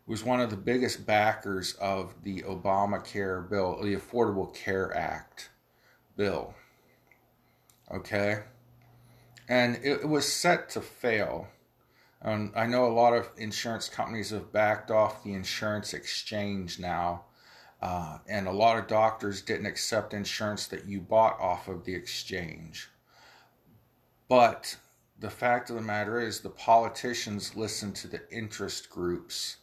was 0.06 0.22
one 0.22 0.40
of 0.40 0.50
the 0.50 0.56
biggest 0.56 1.04
backers 1.04 1.74
of 1.74 2.14
the 2.22 2.42
Obamacare 2.42 3.48
bill, 3.48 3.82
the 3.82 3.96
Affordable 3.96 4.54
Care 4.54 4.96
Act 4.96 5.50
bill. 6.16 6.54
Okay? 7.92 8.42
And 9.48 9.78
it, 9.82 10.08
was 10.08 10.30
set 10.30 10.70
to 10.70 10.80
fail 10.80 11.48
um, 12.22 12.52
I 12.56 12.66
know 12.66 12.86
a 12.86 12.92
lot 12.92 13.12
of 13.12 13.30
insurance 13.36 13.88
companies 13.88 14.30
have 14.30 14.52
backed 14.52 14.90
off 14.90 15.22
the 15.22 15.34
insurance 15.34 15.94
exchange 15.94 16.78
now, 16.78 17.24
uh, 17.82 18.18
and 18.28 18.46
a 18.46 18.52
lot 18.52 18.78
of 18.78 18.86
doctors 18.86 19.42
didn't 19.42 19.66
accept 19.66 20.14
insurance 20.14 20.66
that 20.68 20.86
you 20.86 21.00
bought 21.00 21.38
off 21.38 21.68
of 21.68 21.84
the 21.84 21.94
exchange. 21.94 22.88
But 24.28 24.76
the 25.18 25.30
fact 25.30 25.70
of 25.70 25.76
the 25.76 25.82
matter 25.82 26.20
is, 26.20 26.40
the 26.40 26.50
politicians 26.50 27.54
listen 27.54 27.92
to 27.94 28.08
the 28.08 28.22
interest 28.30 28.90
groups, 28.90 29.58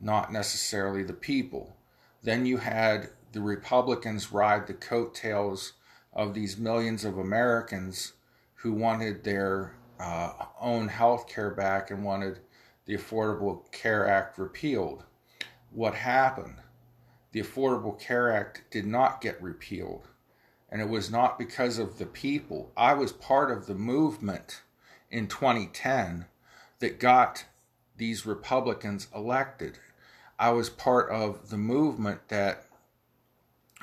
not 0.00 0.32
necessarily 0.32 1.02
the 1.02 1.12
people. 1.12 1.76
Then 2.22 2.46
you 2.46 2.58
had 2.58 3.10
the 3.32 3.40
Republicans 3.40 4.32
ride 4.32 4.66
the 4.66 4.74
coattails 4.74 5.74
of 6.12 6.34
these 6.34 6.56
millions 6.56 7.04
of 7.04 7.18
Americans 7.18 8.14
who 8.54 8.72
wanted 8.72 9.22
their 9.22 9.74
uh, 9.98 10.32
own 10.60 10.88
health 10.88 11.28
care 11.28 11.50
back 11.50 11.90
and 11.90 12.04
wanted 12.04 12.40
the 12.86 12.96
Affordable 12.96 13.70
Care 13.72 14.08
Act 14.08 14.38
repealed. 14.38 15.04
What 15.70 15.94
happened? 15.94 16.56
The 17.32 17.42
Affordable 17.42 17.98
Care 17.98 18.32
Act 18.32 18.62
did 18.70 18.86
not 18.86 19.20
get 19.20 19.42
repealed. 19.42 20.08
And 20.70 20.80
it 20.80 20.88
was 20.88 21.10
not 21.10 21.38
because 21.38 21.78
of 21.78 21.98
the 21.98 22.06
people. 22.06 22.72
I 22.76 22.94
was 22.94 23.12
part 23.12 23.50
of 23.50 23.66
the 23.66 23.74
movement 23.74 24.62
in 25.10 25.26
2010 25.26 26.26
that 26.78 27.00
got 27.00 27.44
these 27.96 28.26
Republicans 28.26 29.08
elected. 29.14 29.78
I 30.38 30.50
was 30.50 30.70
part 30.70 31.10
of 31.10 31.50
the 31.50 31.56
movement 31.56 32.28
that 32.28 32.64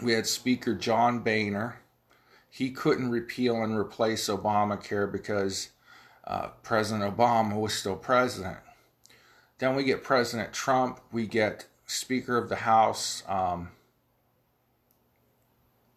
we 0.01 0.13
had 0.13 0.27
Speaker 0.27 0.73
John 0.75 1.19
Boehner. 1.19 1.81
He 2.49 2.71
couldn't 2.71 3.11
repeal 3.11 3.61
and 3.61 3.77
replace 3.77 4.29
Obamacare 4.29 5.11
because 5.11 5.69
uh, 6.27 6.47
President 6.63 7.15
Obama 7.15 7.59
was 7.59 7.73
still 7.73 7.95
president. 7.95 8.57
Then 9.59 9.75
we 9.75 9.83
get 9.83 10.03
President 10.03 10.53
Trump. 10.53 10.99
We 11.11 11.27
get 11.27 11.67
Speaker 11.85 12.37
of 12.37 12.49
the 12.49 12.57
House, 12.57 13.23
um, 13.27 13.69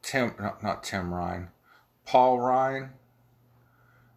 Tim, 0.03 0.35
not, 0.63 0.85
Tim 0.85 1.13
Ryan, 1.13 1.49
Paul 2.05 2.41
Ryan, 2.41 2.91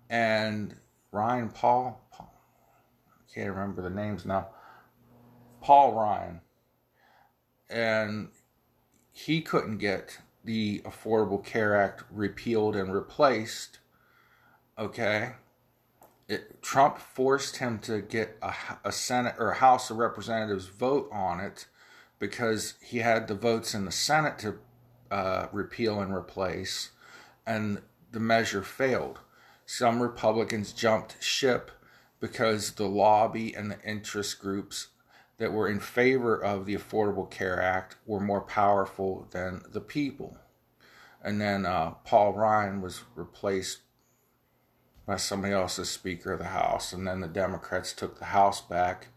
and 0.10 0.76
Ryan 1.12 1.50
Paul. 1.50 2.02
Paul. 2.12 2.34
I 3.10 3.34
can't 3.34 3.50
remember 3.50 3.82
the 3.82 3.90
names 3.90 4.26
now. 4.26 4.50
Paul 5.62 5.94
Ryan. 5.94 6.42
And 7.70 8.30
he 9.14 9.42
couldn't 9.42 9.78
get 9.78 10.20
the 10.44 10.80
Affordable 10.80 11.44
Care 11.44 11.76
Act 11.76 12.04
repealed 12.12 12.76
and 12.76 12.94
replaced. 12.94 13.80
Okay 14.78 15.34
it, 16.32 16.62
Trump 16.62 16.98
forced 16.98 17.58
him 17.58 17.78
to 17.80 18.02
get 18.02 18.38
a, 18.42 18.54
a 18.86 18.92
Senate 18.92 19.36
or 19.38 19.52
a 19.52 19.56
House 19.56 19.90
of 19.92 19.98
Representatives 19.98 20.68
vote 20.68 21.10
on 21.12 21.42
it 21.42 21.68
because 22.20 22.76
he 22.82 23.00
had 23.00 23.28
the 23.28 23.36
votes 23.36 23.74
in 23.74 23.84
the 23.84 23.92
Senate 23.92 24.40
to 24.40 24.56
uh, 25.12 25.48
repeal 25.52 26.00
and 26.00 26.14
replace, 26.14 26.92
and 27.46 27.82
the 28.12 28.20
measure 28.20 28.64
failed. 28.64 29.20
Some 29.66 30.02
Republicans 30.02 30.72
jumped 30.72 31.22
ship 31.22 31.70
because 32.22 32.74
the 32.74 32.88
lobby 32.88 33.54
and 33.54 33.70
the 33.70 33.82
interest 33.84 34.40
groups 34.40 34.88
that 35.38 35.52
were 35.52 35.68
in 35.68 35.80
favor 35.80 36.38
of 36.38 36.66
the 36.66 36.76
Affordable 36.76 37.30
Care 37.30 37.62
Act 37.62 37.98
were 38.06 38.20
more 38.20 38.42
powerful 38.42 39.28
than 39.32 39.64
the 39.70 39.82
people. 39.82 40.38
And 41.22 41.42
then 41.42 41.66
uh, 41.66 41.92
Paul 42.06 42.34
Ryan 42.34 42.82
was 42.82 43.02
replaced 43.16 43.80
by 45.12 45.18
somebody 45.18 45.54
else 45.54 45.78
as 45.78 45.90
Speaker 45.90 46.32
of 46.32 46.40
the 46.40 46.46
House, 46.46 46.94
and 46.94 47.06
then 47.06 47.20
the 47.20 47.28
Democrats 47.28 47.92
took 47.92 48.18
the 48.18 48.26
House 48.28 48.62
back 48.62 49.08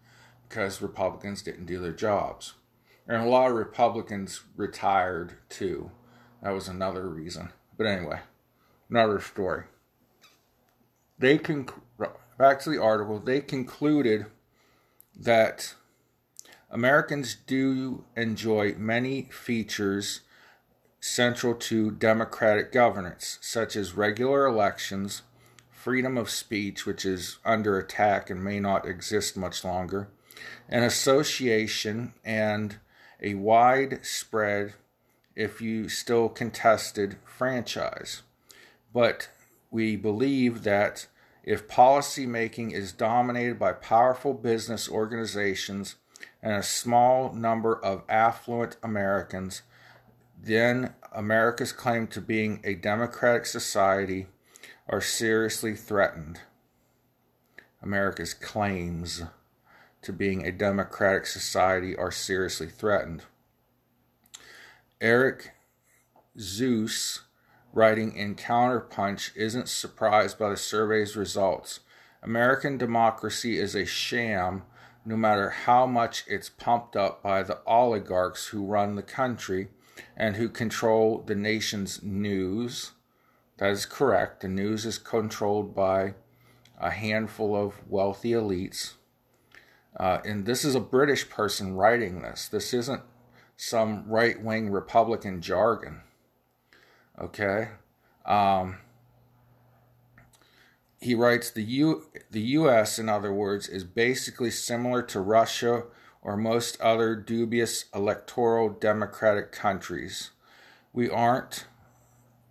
because 0.49 0.83
Republicans 0.83 1.41
didn't 1.41 1.67
do 1.67 1.79
their 1.79 1.93
jobs. 1.93 2.55
And 3.07 3.23
a 3.23 3.29
lot 3.29 3.53
of 3.53 3.57
Republicans 3.57 4.41
retired 4.57 5.35
too. 5.49 5.93
That 6.43 6.51
was 6.51 6.67
another 6.67 7.09
reason. 7.09 7.51
But 7.79 7.87
anyway, 7.87 8.19
another 8.91 9.21
story. 9.21 9.67
They 11.17 11.39
can 11.39 11.69
back 12.39 12.59
to 12.63 12.71
the 12.71 12.83
article. 12.83 13.21
They 13.21 13.41
concluded 13.41 14.27
that 15.15 15.77
Americans 16.73 17.37
do 17.47 18.05
enjoy 18.17 18.75
many 18.77 19.29
features 19.31 20.23
central 20.99 21.55
to 21.55 21.93
democratic 21.93 22.73
governance, 22.73 23.39
such 23.41 23.77
as 23.77 23.93
regular 23.93 24.45
elections, 24.45 25.23
freedom 25.85 26.17
of 26.17 26.31
speech, 26.31 26.87
which 26.87 27.05
is 27.05 27.37
under 27.45 27.79
attack 27.79 28.31
and 28.31 28.43
may 28.43 28.59
not 28.59 28.89
exist 28.89 29.37
much 29.37 29.63
longer, 29.63 30.09
an 30.67 30.83
association, 30.83 32.15
and 32.25 32.79
a 33.21 33.35
widespread, 33.35 34.73
if 35.37 35.61
you 35.61 35.87
still 35.91 36.31
contested, 36.31 37.19
franchise. 37.27 38.23
But 38.95 39.29
we 39.71 39.95
believe 39.95 40.63
that 40.63 41.07
if 41.43 41.69
policy 41.69 42.25
making 42.25 42.71
is 42.71 42.91
dominated 42.91 43.59
by 43.59 43.75
powerful 43.75 44.33
business 44.33 44.89
organizations 44.89 45.97
and 46.43 46.55
a 46.55 46.63
small 46.63 47.31
number 47.35 47.77
of 47.85 48.05
affluent 48.09 48.79
Americans, 48.83 49.61
then 50.43 50.95
America's 51.13 51.73
claim 51.73 52.07
to 52.07 52.23
being 52.23 52.63
a 52.65 52.73
democratic 52.75 53.45
society 53.45 54.29
are 54.89 55.01
seriously 55.01 55.75
threatened. 55.75 56.41
America's 57.83 58.35
claims 58.35 59.23
to 60.03 60.13
being 60.13 60.47
a 60.47 60.53
democratic 60.53 61.27
society 61.27 61.97
are 61.97 62.11
seriously 62.11 62.69
threatened. 62.69 63.25
Eric 65.01 65.53
Zeus, 66.39 67.23
writing 67.73 68.17
in 68.17 68.35
Counterpunch, 68.35 69.35
isn't 69.37 69.69
surprised 69.69 70.39
by 70.39 70.51
the 70.51 70.57
survey's 70.57 71.17
results. 71.17 71.81
American 72.23 72.79
democracy 72.79 73.59
is 73.59 73.75
a 73.75 73.85
sham 73.85 74.63
no 75.05 75.17
matter 75.17 75.51
how 75.51 75.87
much 75.87 76.25
it's 76.27 76.49
pumped 76.49 76.97
up 76.97 77.23
by 77.23 77.43
the 77.43 77.59
oligarchs 77.67 78.47
who 78.47 78.65
run 78.65 78.95
the 78.95 79.03
country 79.03 79.69
and 80.17 80.37
who 80.37 80.49
control 80.49 81.23
the 81.27 81.35
nation's 81.35 82.03
news. 82.03 82.93
That 83.59 83.71
is 83.71 83.87
correct. 83.87 84.41
The 84.41 84.49
news 84.49 84.85
is 84.85 84.99
controlled 84.99 85.75
by 85.75 86.15
a 86.79 86.91
handful 86.91 87.55
of 87.55 87.75
wealthy 87.89 88.33
elites. 88.33 88.95
Uh, 89.99 90.19
and 90.25 90.45
this 90.45 90.65
is 90.65 90.75
a 90.75 90.81
British 90.81 91.29
person 91.29 91.75
writing 91.75 92.23
this. 92.23 92.49
This 92.49 92.75
isn't 92.75 93.03
some 93.57 94.05
right 94.09 94.43
wing 94.43 94.71
Republican 94.71 95.41
jargon. 95.41 96.01
Okay? 97.21 97.69
Um, 98.27 98.79
he 100.99 101.15
writes 101.15 101.51
the 101.51 101.63
U 101.63 102.07
the 102.31 102.41
US 102.41 102.99
in 102.99 103.09
other 103.09 103.33
words 103.33 103.69
is 103.69 103.85
basically 103.85 104.51
similar 104.51 105.03
to 105.03 105.21
Russia 105.21 105.85
or 106.23 106.37
most 106.37 106.81
other 106.81 107.15
dubious 107.15 107.85
electoral 107.95 108.71
democratic 108.71 109.53
countries. 109.53 110.31
We 110.95 111.11
aren't 111.11 111.67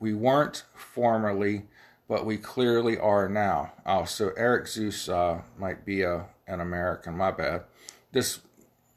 we 0.04 0.14
weren't 0.14 0.66
formerly, 0.76 1.64
but 2.10 2.26
we 2.26 2.36
clearly 2.36 2.98
are 2.98 3.30
now. 3.30 3.72
Oh, 3.86 4.04
so 4.04 4.32
Eric 4.36 4.66
Zuesse 4.66 5.08
uh, 5.08 5.44
might 5.58 5.86
be 5.86 6.02
a 6.02 6.26
an 6.46 6.60
American. 6.60 7.16
My 7.16 7.32
bad. 7.32 7.64
This 8.12 8.42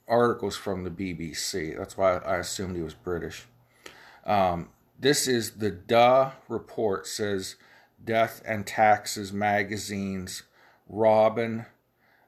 article's 0.09 0.57
from 0.57 0.83
the 0.83 0.91
BBC. 0.91 1.79
That's 1.79 1.97
why 1.97 2.17
I 2.17 2.39
assumed 2.39 2.75
he 2.75 2.83
was 2.83 2.95
British. 2.95 3.45
Um, 4.25 4.71
this 4.99 5.29
is 5.29 5.53
the 5.53 5.71
Duh 5.71 6.33
report. 6.49 7.07
Says 7.07 7.55
Death 8.05 8.43
and 8.45 8.67
Taxes 8.67 9.33
magazines. 9.33 10.43
Robin 10.89 11.67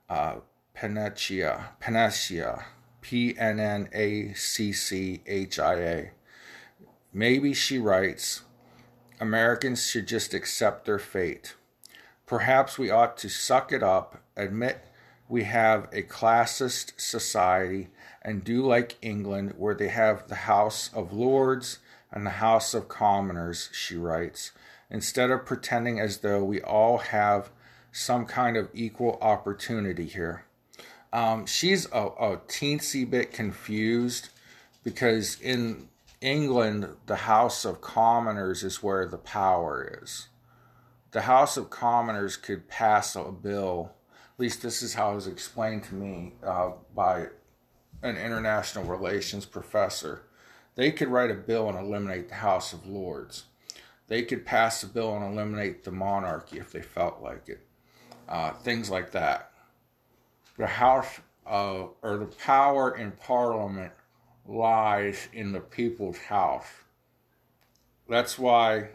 uh, 0.08 0.36
Pennacchia, 0.76 1.70
Pennacchia, 1.82 2.62
P 3.00 3.36
N 3.36 3.58
N 3.58 3.88
A 3.92 4.34
C 4.34 4.72
C 4.72 5.20
H 5.26 5.58
I 5.58 5.74
A. 5.74 6.10
Maybe 7.12 7.52
she 7.54 7.78
writes, 7.80 8.42
Americans 9.20 9.86
should 9.86 10.06
just 10.06 10.34
accept 10.34 10.84
their 10.84 10.98
fate. 10.98 11.54
Perhaps 12.26 12.78
we 12.78 12.90
ought 12.90 13.16
to 13.18 13.28
suck 13.28 13.72
it 13.72 13.82
up, 13.82 14.22
admit 14.36 14.84
we 15.28 15.44
have 15.44 15.88
a 15.92 16.02
classist 16.02 16.92
society, 17.00 17.88
and 18.22 18.44
do 18.44 18.64
like 18.64 18.96
England, 19.02 19.54
where 19.56 19.74
they 19.74 19.88
have 19.88 20.28
the 20.28 20.34
House 20.34 20.90
of 20.94 21.12
Lords 21.12 21.78
and 22.10 22.24
the 22.26 22.30
House 22.30 22.74
of 22.74 22.88
Commoners, 22.88 23.70
she 23.72 23.96
writes, 23.96 24.52
instead 24.90 25.30
of 25.30 25.46
pretending 25.46 26.00
as 26.00 26.18
though 26.18 26.42
we 26.42 26.60
all 26.60 26.98
have 26.98 27.50
some 27.92 28.24
kind 28.26 28.56
of 28.56 28.68
equal 28.72 29.18
opportunity 29.20 30.06
here. 30.06 30.44
Um, 31.12 31.46
she's 31.46 31.86
a, 31.86 32.06
a 32.06 32.36
teensy 32.48 33.08
bit 33.08 33.32
confused 33.32 34.28
because 34.84 35.40
in 35.40 35.88
England, 36.20 36.88
the 37.06 37.16
House 37.16 37.64
of 37.64 37.80
Commoners 37.80 38.64
is 38.64 38.82
where 38.82 39.06
the 39.06 39.18
power 39.18 40.00
is. 40.02 40.28
The 41.12 41.22
House 41.22 41.56
of 41.56 41.70
Commoners 41.70 42.36
could 42.36 42.68
pass 42.68 43.14
a 43.14 43.30
bill, 43.30 43.92
at 44.34 44.40
least 44.40 44.62
this 44.62 44.82
is 44.82 44.94
how 44.94 45.12
it 45.12 45.16
was 45.16 45.26
explained 45.26 45.84
to 45.84 45.94
me 45.94 46.34
uh, 46.44 46.72
by 46.94 47.26
an 48.02 48.16
international 48.16 48.84
relations 48.84 49.46
professor. 49.46 50.22
They 50.74 50.90
could 50.90 51.08
write 51.08 51.30
a 51.30 51.34
bill 51.34 51.68
and 51.68 51.78
eliminate 51.78 52.28
the 52.28 52.36
House 52.36 52.72
of 52.72 52.86
Lords. 52.86 53.44
They 54.08 54.22
could 54.22 54.44
pass 54.44 54.82
a 54.82 54.86
bill 54.86 55.14
and 55.16 55.24
eliminate 55.24 55.84
the 55.84 55.92
monarchy 55.92 56.58
if 56.58 56.72
they 56.72 56.82
felt 56.82 57.22
like 57.22 57.48
it. 57.48 57.66
Uh, 58.28 58.52
things 58.52 58.90
like 58.90 59.12
that 59.12 59.52
the 60.56 60.66
House 60.66 61.20
uh, 61.46 61.86
or 62.02 62.16
the 62.16 62.26
power 62.26 62.96
in 62.96 63.12
Parliament 63.12 63.92
lies 64.48 65.28
in 65.32 65.52
the 65.52 65.60
people's 65.60 66.18
house. 66.18 66.66
That's 68.08 68.38
why 68.38 68.88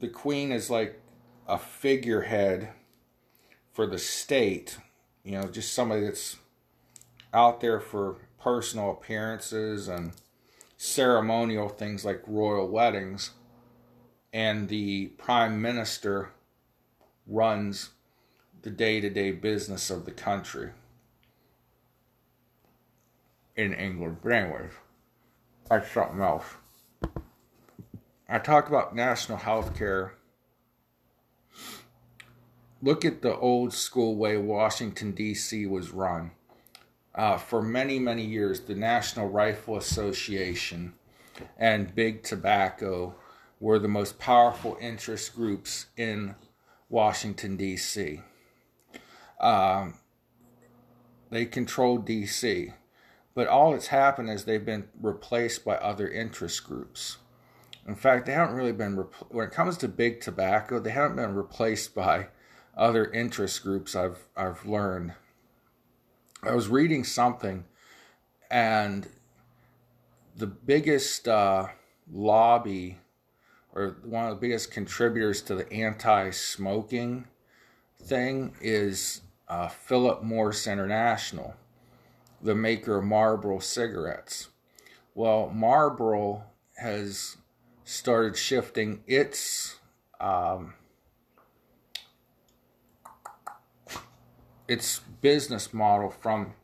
the 0.00 0.08
Queen 0.08 0.50
is 0.50 0.70
like 0.70 1.00
a 1.46 1.58
figurehead 1.58 2.70
for 3.72 3.86
the 3.86 3.98
state, 3.98 4.78
you 5.22 5.32
know, 5.32 5.48
just 5.48 5.74
somebody 5.74 6.02
that's 6.02 6.38
out 7.34 7.60
there 7.60 7.78
for 7.78 8.16
personal 8.42 8.90
appearances 8.90 9.86
and 9.86 10.12
ceremonial 10.78 11.68
things 11.68 12.04
like 12.04 12.22
royal 12.26 12.66
weddings. 12.66 13.32
And 14.32 14.68
the 14.68 15.08
prime 15.18 15.60
minister 15.60 16.30
runs 17.26 17.90
the 18.62 18.70
day 18.70 19.00
to 19.00 19.10
day 19.10 19.32
business 19.32 19.90
of 19.90 20.06
the 20.06 20.10
country 20.10 20.70
in 23.60 23.74
England. 23.74 24.18
But 24.22 24.32
anyways, 24.32 24.72
that's 25.68 25.90
something 25.90 26.20
else. 26.20 26.46
I 28.28 28.38
talk 28.38 28.68
about 28.68 28.94
national 28.94 29.38
health 29.38 29.76
care. 29.76 30.14
Look 32.82 33.04
at 33.04 33.20
the 33.20 33.36
old 33.36 33.74
school 33.74 34.16
way 34.16 34.36
Washington, 34.38 35.12
D.C. 35.12 35.66
was 35.66 35.90
run. 35.90 36.30
Uh, 37.14 37.36
for 37.36 37.60
many, 37.60 37.98
many 37.98 38.24
years, 38.24 38.60
the 38.60 38.74
National 38.74 39.28
Rifle 39.28 39.76
Association 39.76 40.94
and 41.58 41.94
Big 41.94 42.22
Tobacco 42.22 43.14
were 43.58 43.78
the 43.78 43.88
most 43.88 44.18
powerful 44.18 44.78
interest 44.80 45.34
groups 45.34 45.86
in 45.96 46.34
Washington, 46.88 47.56
D.C. 47.56 48.22
Um, 49.40 49.94
they 51.30 51.44
controlled 51.44 52.06
D.C. 52.06 52.72
But 53.40 53.48
all 53.48 53.72
that's 53.72 53.86
happened 53.86 54.28
is 54.28 54.44
they've 54.44 54.62
been 54.62 54.90
replaced 55.00 55.64
by 55.64 55.76
other 55.76 56.06
interest 56.06 56.62
groups. 56.62 57.16
In 57.88 57.94
fact, 57.94 58.26
they 58.26 58.32
haven't 58.32 58.54
really 58.54 58.70
been, 58.70 58.96
when 59.30 59.46
it 59.46 59.50
comes 59.50 59.78
to 59.78 59.88
big 59.88 60.20
tobacco, 60.20 60.78
they 60.78 60.90
haven't 60.90 61.16
been 61.16 61.34
replaced 61.34 61.94
by 61.94 62.26
other 62.76 63.10
interest 63.10 63.62
groups 63.62 63.96
I've, 63.96 64.28
I've 64.36 64.66
learned. 64.66 65.14
I 66.42 66.54
was 66.54 66.68
reading 66.68 67.02
something, 67.02 67.64
and 68.50 69.08
the 70.36 70.46
biggest 70.46 71.26
uh, 71.26 71.68
lobby 72.12 72.98
or 73.72 73.96
one 74.04 74.26
of 74.26 74.34
the 74.34 74.40
biggest 74.42 74.70
contributors 74.70 75.40
to 75.44 75.54
the 75.54 75.72
anti 75.72 76.28
smoking 76.28 77.26
thing 78.02 78.54
is 78.60 79.22
uh, 79.48 79.68
Philip 79.68 80.22
Morris 80.22 80.66
International 80.66 81.54
the 82.42 82.54
maker 82.54 82.98
of 82.98 83.04
Marlboro 83.04 83.58
cigarettes. 83.58 84.48
Well, 85.14 85.50
Marlboro 85.50 86.44
has 86.76 87.36
started 87.84 88.36
shifting 88.36 89.02
its 89.06 89.78
um, 90.20 90.74
its 94.68 95.00
business 95.20 95.74
model 95.74 96.10
from 96.10 96.54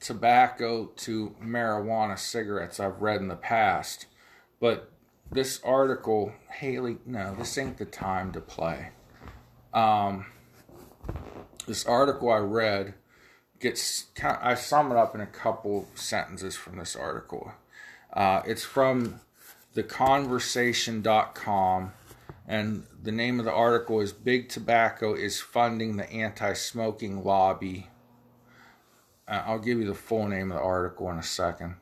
tobacco 0.00 0.86
to 0.96 1.34
marijuana 1.42 2.18
cigarettes 2.18 2.80
I've 2.80 3.00
read 3.00 3.20
in 3.20 3.28
the 3.28 3.36
past. 3.36 4.06
But 4.60 4.90
this 5.30 5.60
article, 5.62 6.32
Haley, 6.50 6.98
no, 7.06 7.34
this 7.34 7.56
ain't 7.56 7.78
the 7.78 7.84
time 7.84 8.32
to 8.32 8.40
play. 8.40 8.90
Um, 9.72 10.26
this 11.66 11.86
article 11.86 12.30
I 12.30 12.38
read 12.38 12.94
gets, 13.64 14.06
I 14.22 14.54
sum 14.54 14.92
it 14.92 14.98
up 14.98 15.14
in 15.14 15.22
a 15.22 15.26
couple 15.26 15.88
sentences 15.94 16.54
from 16.54 16.76
this 16.76 16.94
article. 16.94 17.52
Uh, 18.12 18.42
it's 18.44 18.62
from 18.62 19.22
theconversation.com, 19.74 21.92
and 22.46 22.86
the 23.02 23.10
name 23.10 23.38
of 23.38 23.46
the 23.46 23.52
article 23.52 24.00
is 24.00 24.12
Big 24.12 24.50
Tobacco 24.50 25.14
is 25.14 25.40
Funding 25.40 25.96
the 25.96 26.12
Anti 26.12 26.52
Smoking 26.52 27.24
Lobby. 27.24 27.88
Uh, 29.26 29.44
I'll 29.46 29.58
give 29.58 29.78
you 29.78 29.86
the 29.86 29.94
full 29.94 30.28
name 30.28 30.52
of 30.52 30.58
the 30.58 30.62
article 30.62 31.10
in 31.10 31.16
a 31.16 31.22
second. 31.22 31.76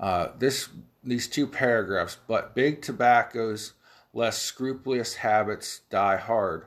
Uh, 0.00 0.28
this 0.38 0.70
these 1.04 1.28
two 1.28 1.46
paragraphs, 1.46 2.16
but 2.26 2.54
big 2.54 2.80
tobacco's 2.80 3.74
less 4.14 4.40
scrupulous 4.40 5.16
habits 5.16 5.82
die 5.90 6.16
hard. 6.16 6.64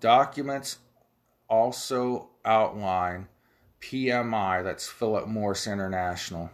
Documents 0.00 0.78
also 1.48 2.30
outline 2.44 3.28
PMI, 3.84 4.64
that's 4.64 4.88
Philip 4.88 5.28
Morris 5.28 5.66
International. 5.66 6.50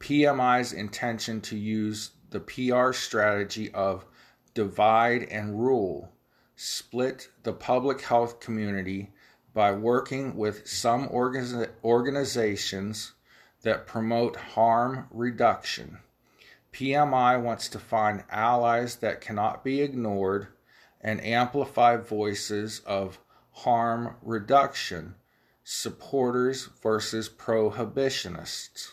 PMI's 0.00 0.74
intention 0.74 1.40
to 1.40 1.56
use 1.56 2.10
the 2.28 2.40
PR 2.40 2.92
strategy 2.92 3.72
of 3.72 4.04
divide 4.52 5.22
and 5.22 5.58
rule, 5.58 6.12
split 6.54 7.30
the 7.42 7.54
public 7.54 8.02
health 8.02 8.38
community 8.38 9.14
by 9.54 9.72
working 9.72 10.36
with 10.36 10.68
some 10.68 11.08
organizations 11.08 13.12
that 13.62 13.86
promote 13.86 14.36
harm 14.36 15.06
reduction. 15.10 16.00
PMI 16.70 17.42
wants 17.42 17.70
to 17.70 17.78
find 17.78 18.24
allies 18.28 18.96
that 18.96 19.22
cannot 19.22 19.64
be 19.64 19.80
ignored 19.80 20.48
and 21.00 21.24
amplify 21.24 21.96
voices 21.96 22.80
of 22.80 23.20
harm 23.52 24.16
reduction, 24.20 25.14
supporters 25.68 26.68
versus 26.80 27.28
prohibitionists. 27.28 28.92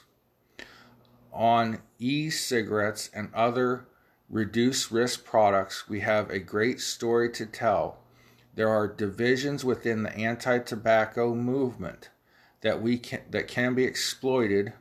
On 1.32 1.84
e 2.00 2.32
cigarettes 2.32 3.12
and 3.14 3.32
other 3.32 3.86
reduced 4.28 4.90
risk 4.90 5.24
products, 5.24 5.88
we 5.88 6.00
have 6.00 6.32
a 6.32 6.40
great 6.40 6.80
story 6.80 7.30
to 7.30 7.46
tell. 7.46 8.00
There 8.56 8.70
are 8.70 8.88
divisions 8.88 9.64
within 9.64 10.02
the 10.02 10.16
anti 10.18 10.58
tobacco 10.58 11.36
movement 11.36 12.10
that 12.62 12.82
we 12.82 12.98
can 12.98 13.22
that 13.30 13.48
can 13.48 13.76
be 13.76 13.84
exploited 13.84 14.74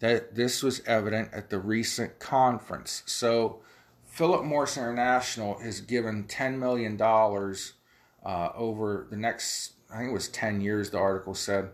that 0.00 0.34
this 0.34 0.62
was 0.62 0.82
evident 0.86 1.30
at 1.32 1.48
the 1.48 1.58
recent 1.58 2.18
conference 2.18 3.04
so 3.06 3.60
philip 4.04 4.42
morris 4.42 4.76
international 4.76 5.58
has 5.60 5.80
given 5.80 6.24
$10 6.24 6.58
million 6.58 7.00
uh, 7.00 8.48
over 8.56 9.06
the 9.08 9.16
next 9.16 9.81
i 9.92 9.98
think 9.98 10.10
it 10.10 10.14
was 10.14 10.28
10 10.28 10.60
years 10.60 10.90
the 10.90 10.98
article 10.98 11.34
said 11.34 11.70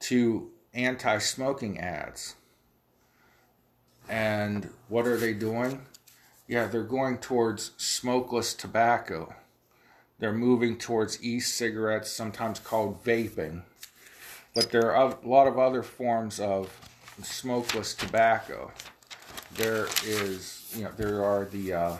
to 0.00 0.50
anti-smoking 0.74 1.78
ads. 1.78 2.34
And 4.08 4.68
what 4.88 5.06
are 5.06 5.16
they 5.16 5.32
doing? 5.32 5.82
Yeah 6.46 6.66
they're 6.66 6.82
going 6.82 7.18
towards 7.18 7.70
smokeless 7.78 8.52
tobacco. 8.52 9.34
They're 10.18 10.32
moving 10.32 10.76
towards 10.76 11.22
e-cigarettes 11.22 12.10
sometimes 12.10 12.58
called 12.58 13.02
vaping. 13.02 13.62
But 14.54 14.70
there 14.70 14.94
are 14.94 15.10
a 15.10 15.26
lot 15.26 15.46
of 15.46 15.58
other 15.58 15.82
forms 15.82 16.38
of 16.38 16.70
smokeless 17.22 17.94
tobacco. 17.94 18.70
There 19.54 19.86
is, 20.04 20.72
you 20.76 20.84
know, 20.84 20.90
there 20.96 21.24
are 21.24 21.44
the, 21.46 21.72
uh, 21.72 21.96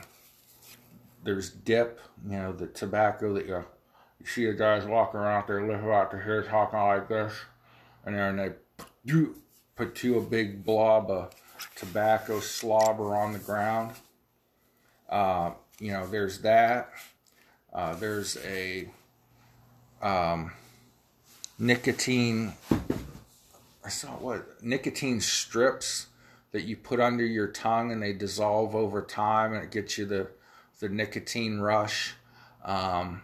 there's 1.25 1.51
dip, 1.51 2.01
you 2.25 2.37
know, 2.37 2.53
the 2.53 2.67
tobacco 2.67 3.33
that 3.35 3.47
you, 3.47 3.65
you 4.25 4.31
see 4.31 4.47
the 4.47 4.53
guys 4.53 4.85
walking 4.85 5.21
around 5.21 5.47
there, 5.47 5.67
lift 5.67 5.85
out 5.85 6.11
their 6.11 6.21
hair 6.21 6.43
talking 6.43 6.79
like 6.79 7.09
this, 7.09 7.33
and 8.05 8.17
then 8.17 8.37
they 8.37 8.53
put 9.77 9.95
to 9.97 10.19
a 10.19 10.21
big 10.21 10.65
blob 10.65 11.11
of 11.11 11.35
tobacco 11.77 12.41
slobber 12.41 13.15
on 13.15 13.33
the 13.33 13.39
ground. 13.39 13.95
Uh, 15.09 15.51
you 15.79 15.93
know, 15.93 16.07
there's 16.07 16.41
that. 16.41 16.91
Uh, 17.73 17.95
there's 17.97 18.37
a, 18.45 18.89
um, 20.01 20.53
nicotine 21.59 22.53
I 23.85 23.91
saw 23.91 24.09
what 24.13 24.63
nicotine 24.63 25.21
strips 25.21 26.07
that 26.53 26.63
you 26.63 26.75
put 26.75 27.01
under 27.01 27.25
your 27.25 27.49
tongue 27.49 27.93
and 27.93 28.03
they 28.03 28.15
dissolve 28.15 28.75
over 28.75 29.03
time 29.03 29.53
and 29.53 29.63
it 29.63 29.71
gets 29.71 29.99
you 29.99 30.07
the 30.07 30.29
the 30.81 30.89
nicotine 30.89 31.61
rush. 31.61 32.15
Um, 32.65 33.23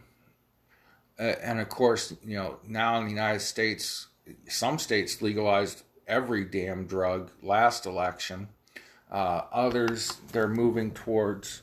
and 1.21 1.61
of 1.61 1.69
course, 1.69 2.15
you 2.25 2.37
know 2.37 2.59
now 2.67 2.99
in 2.99 3.05
the 3.05 3.11
United 3.11 3.41
States, 3.41 4.09
some 4.49 4.79
states 4.79 5.21
legalized 5.21 5.83
every 6.07 6.45
damn 6.45 6.87
drug 6.87 7.31
last 7.43 7.87
election. 7.87 8.49
Uh, 9.11 9.43
others 9.53 10.19
they're 10.33 10.49
moving 10.49 10.93
towards 10.93 11.63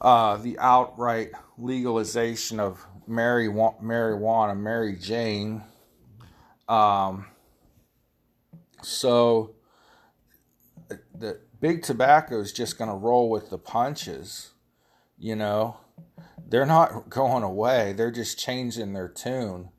uh, 0.00 0.36
the 0.38 0.58
outright 0.58 1.30
legalization 1.58 2.58
of 2.60 2.84
marijuana, 3.08 4.58
Mary 4.58 4.96
Jane. 4.96 5.62
Um, 6.68 7.26
so 8.82 9.54
the 11.14 11.40
big 11.60 11.82
tobacco 11.82 12.40
is 12.40 12.52
just 12.52 12.78
going 12.78 12.90
to 12.90 12.96
roll 12.96 13.30
with 13.30 13.50
the 13.50 13.58
punches, 13.58 14.50
you 15.18 15.36
know. 15.36 15.78
They're 16.48 16.66
not 16.66 17.10
going 17.10 17.42
away. 17.42 17.92
They're 17.92 18.12
just 18.12 18.38
changing 18.38 18.92
their 18.92 19.08
tune, 19.08 19.70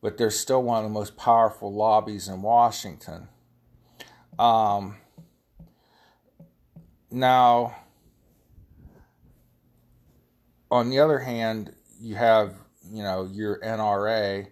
but 0.00 0.16
they're 0.16 0.30
still 0.30 0.62
one 0.62 0.78
of 0.78 0.84
the 0.84 0.94
most 0.94 1.16
powerful 1.16 1.72
lobbies 1.72 2.28
in 2.28 2.40
Washington. 2.40 3.28
Um, 4.38 4.96
now, 7.10 7.76
on 10.70 10.90
the 10.90 10.98
other 10.98 11.18
hand, 11.18 11.74
you 12.00 12.14
have 12.16 12.54
you 12.90 13.02
know 13.02 13.28
your 13.30 13.60
NRA, 13.60 14.48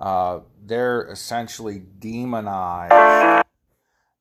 uh, 0.00 0.40
they're 0.64 1.08
essentially 1.10 1.82
demonized 1.98 3.44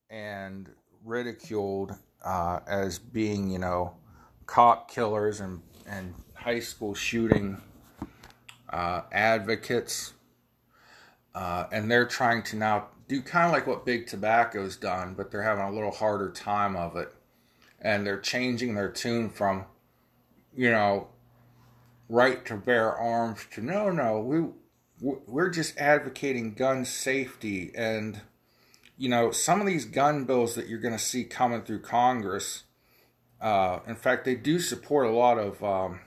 and 0.09 0.69
ridiculed 1.03 1.93
uh, 2.25 2.59
as 2.67 2.97
being 2.99 3.49
you 3.49 3.59
know 3.59 3.95
cop 4.45 4.89
killers 4.89 5.39
and 5.39 5.61
and 5.87 6.13
high 6.37 6.59
school 6.59 6.93
shooting 6.93 7.61
uh, 8.69 9.01
advocates, 9.11 10.13
uh, 11.35 11.65
and 11.71 11.89
they're 11.89 12.07
trying 12.07 12.43
to 12.43 12.55
now 12.55 12.87
do 13.07 13.21
kind 13.21 13.45
of 13.45 13.51
like 13.51 13.67
what 13.67 13.85
Big 13.85 14.07
Tobacco's 14.07 14.75
done, 14.75 15.13
but 15.13 15.31
they're 15.31 15.43
having 15.43 15.63
a 15.63 15.71
little 15.71 15.91
harder 15.91 16.31
time 16.31 16.75
of 16.75 16.95
it, 16.95 17.13
and 17.81 18.05
they're 18.05 18.19
changing 18.19 18.75
their 18.75 18.89
tune 18.89 19.29
from 19.29 19.65
you 20.55 20.71
know 20.71 21.07
right 22.09 22.45
to 22.45 22.55
bear 22.55 22.93
arms 22.93 23.45
to 23.51 23.61
no, 23.61 23.89
no, 23.89 24.19
we 24.19 24.45
we're 24.99 25.49
just 25.49 25.77
advocating 25.77 26.55
gun 26.55 26.83
safety 26.83 27.71
and 27.75 28.21
you 28.97 29.07
know 29.07 29.31
some 29.31 29.61
of 29.61 29.67
these 29.67 29.85
gun 29.85 30.25
bills 30.25 30.55
that 30.55 30.67
you're 30.67 30.79
going 30.79 30.93
to 30.93 30.99
see 30.99 31.23
coming 31.23 31.61
through 31.61 31.81
Congress. 31.81 32.63
Uh, 33.39 33.79
in 33.85 33.95
fact, 33.95 34.25
they 34.25 34.33
do 34.33 34.59
support 34.59 35.05
a 35.05 35.11
lot 35.11 35.37
of 35.37 35.63
um, 35.63 35.99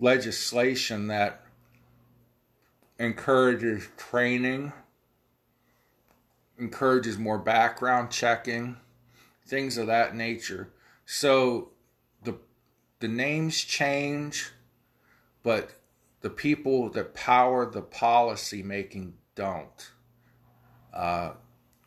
legislation 0.00 1.06
that 1.08 1.42
encourages 2.98 3.86
training, 3.96 4.72
encourages 6.58 7.18
more 7.18 7.38
background 7.38 8.10
checking, 8.10 8.76
things 9.46 9.78
of 9.78 9.86
that 9.86 10.16
nature. 10.16 10.70
So 11.04 11.70
the 12.24 12.36
the 12.98 13.08
names 13.08 13.62
change, 13.62 14.50
but 15.42 15.72
the 16.20 16.30
people 16.30 16.90
that 16.90 17.14
power 17.14 17.70
the 17.70 17.82
policy 17.82 18.62
making 18.62 19.14
don't. 19.34 19.90
Uh, 20.92 21.32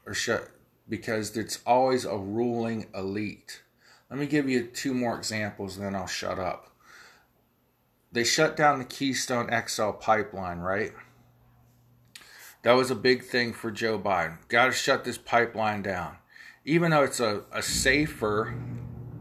or 0.06 0.14
sh- 0.14 0.30
because 0.90 1.36
it's 1.38 1.60
always 1.66 2.06
a 2.06 2.18
ruling 2.18 2.88
elite. 2.96 3.62
Let 4.10 4.20
me 4.20 4.26
give 4.26 4.50
you 4.50 4.66
two 4.66 4.94
more 4.94 5.16
examples 5.16 5.78
and 5.78 5.86
then 5.86 5.96
I'll 5.96 6.08
shut 6.08 6.40
up. 6.40 6.73
They 8.14 8.24
shut 8.24 8.56
down 8.56 8.78
the 8.78 8.86
Keystone 8.86 9.50
XL 9.68 9.90
pipeline, 9.90 10.60
right? 10.60 10.94
That 12.62 12.74
was 12.74 12.92
a 12.92 12.96
big 12.96 13.24
thing 13.24 13.54
for 13.54 13.72
Joe 13.72 13.98
Biden. 13.98 14.38
Got 14.48 14.68
to 14.68 14.72
shut 14.72 15.04
this 15.04 15.18
pipeline 15.18 15.82
down. 15.82 16.18
Even 16.64 16.92
though 16.92 17.04
it's 17.04 17.20
a, 17.20 17.44
a 17.52 17.62
safer, 17.64 18.54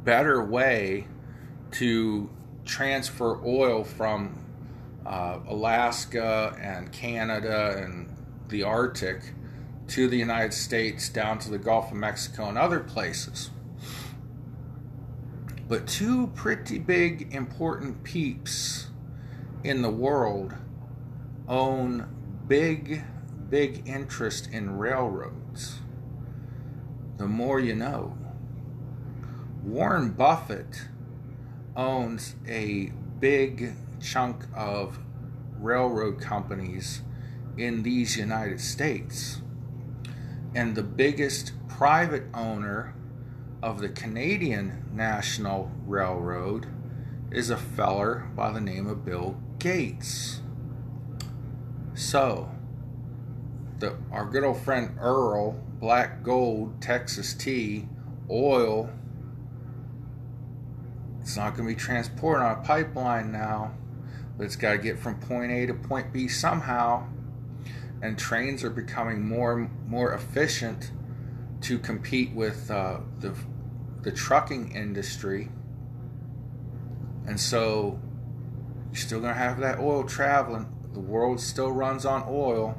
better 0.05 0.45
way 0.45 1.09
to 1.73 2.31
transfer 2.67 3.43
oil 3.45 3.83
from 3.83 4.45
uh, 5.07 5.41
Alaska 5.49 6.57
and 6.61 6.93
Canada 6.93 7.83
and 7.83 8.15
the 8.49 8.63
Arctic 8.63 9.33
to 9.89 10.07
the 10.07 10.19
United 10.19 10.53
States, 10.53 11.09
down 11.09 11.39
to 11.41 11.51
the 11.51 11.59
Gulf 11.59 11.91
of 11.91 11.97
Mexico 11.97 12.49
and 12.49 12.59
other 12.59 12.81
places. 12.81 13.51
But 15.73 15.87
two 15.87 16.27
pretty 16.35 16.79
big 16.79 17.35
important 17.35 18.05
peeps 18.05 18.89
in 19.65 19.81
the 19.81 19.89
world 19.89 20.53
own 21.49 22.07
big, 22.47 23.03
big 23.49 23.89
interest 23.89 24.51
in 24.53 24.77
railroads. 24.77 25.79
The 27.17 27.27
more 27.27 27.59
you 27.59 27.75
know. 27.75 28.19
Warren 29.65 30.11
Buffett 30.11 30.89
owns 31.75 32.35
a 32.47 32.93
big 33.19 33.73
chunk 33.99 34.45
of 34.55 34.99
railroad 35.59 36.21
companies 36.21 37.01
in 37.57 37.83
these 37.83 38.19
United 38.19 38.61
States. 38.61 39.41
And 40.55 40.75
the 40.75 40.83
biggest 40.83 41.53
private 41.67 42.27
owner 42.35 42.93
of 43.63 43.81
the 43.81 43.89
Canadian 43.89 44.85
National 44.93 45.71
Railroad 45.87 46.67
is 47.31 47.49
a 47.49 47.57
feller 47.57 48.29
by 48.35 48.51
the 48.51 48.61
name 48.61 48.89
of 48.89 49.05
Bill 49.05 49.37
Gates. 49.59 50.41
So, 51.95 52.51
the, 53.79 53.97
our 54.11 54.25
good 54.25 54.43
old 54.43 54.61
friend 54.61 54.99
Earl, 55.01 55.53
Black 55.79 56.25
Gold, 56.25 56.83
Texas 56.83 57.35
Tea, 57.35 57.89
oil, 58.29 58.91
it's 61.21 61.37
not 61.37 61.57
going 61.57 61.69
to 61.69 61.75
be 61.75 61.81
transported 61.81 62.45
on 62.45 62.59
a 62.59 62.63
pipeline 62.63 63.31
now, 63.31 63.75
but 64.37 64.45
it's 64.45 64.57
got 64.57 64.73
to 64.73 64.79
get 64.79 64.99
from 64.99 65.21
point 65.21 65.53
A 65.53 65.67
to 65.67 65.75
point 65.75 66.13
B 66.13 66.27
somehow. 66.27 67.07
And 68.03 68.19
trains 68.19 68.65
are 68.65 68.71
becoming 68.71 69.25
more 69.25 69.57
and 69.57 69.71
more 69.87 70.13
efficient 70.13 70.91
to 71.61 71.79
compete 71.79 72.33
with 72.33 72.69
uh, 72.69 72.99
the 73.21 73.33
the 74.03 74.13
trucking 74.13 74.73
industry. 74.75 75.49
And 77.27 77.39
so 77.39 78.01
you're 78.91 79.01
still 79.01 79.21
going 79.21 79.35
to 79.35 79.39
have 79.39 79.61
that 79.61 79.79
oil 79.79 80.05
traveling. 80.05 80.67
The 80.93 81.01
world 81.01 81.41
still 81.41 81.73
runs 81.73 82.05
on 82.05 82.25
oil. 82.29 82.77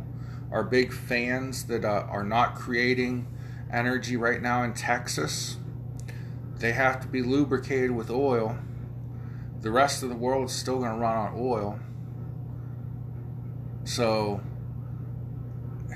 Our 0.52 0.64
big 0.64 0.94
fans 0.94 1.66
that 1.66 1.84
uh, 1.84 2.06
are 2.10 2.24
not 2.24 2.56
creating 2.56 3.28
energy 3.72 4.16
right 4.16 4.42
now 4.42 4.64
in 4.64 4.74
Texas, 4.74 5.58
they 6.58 6.74
have 6.74 7.02
to 7.02 7.08
be 7.08 7.24
lubricated 7.24 7.92
with 7.92 8.12
oil. 8.12 8.58
The 9.62 9.72
rest 9.72 10.04
of 10.04 10.10
the 10.10 10.16
world 10.16 10.50
is 10.50 10.56
still 10.56 10.80
going 10.80 10.92
to 10.92 10.98
run 10.98 11.16
on 11.16 11.34
oil. 11.36 11.80
So, 13.86 14.42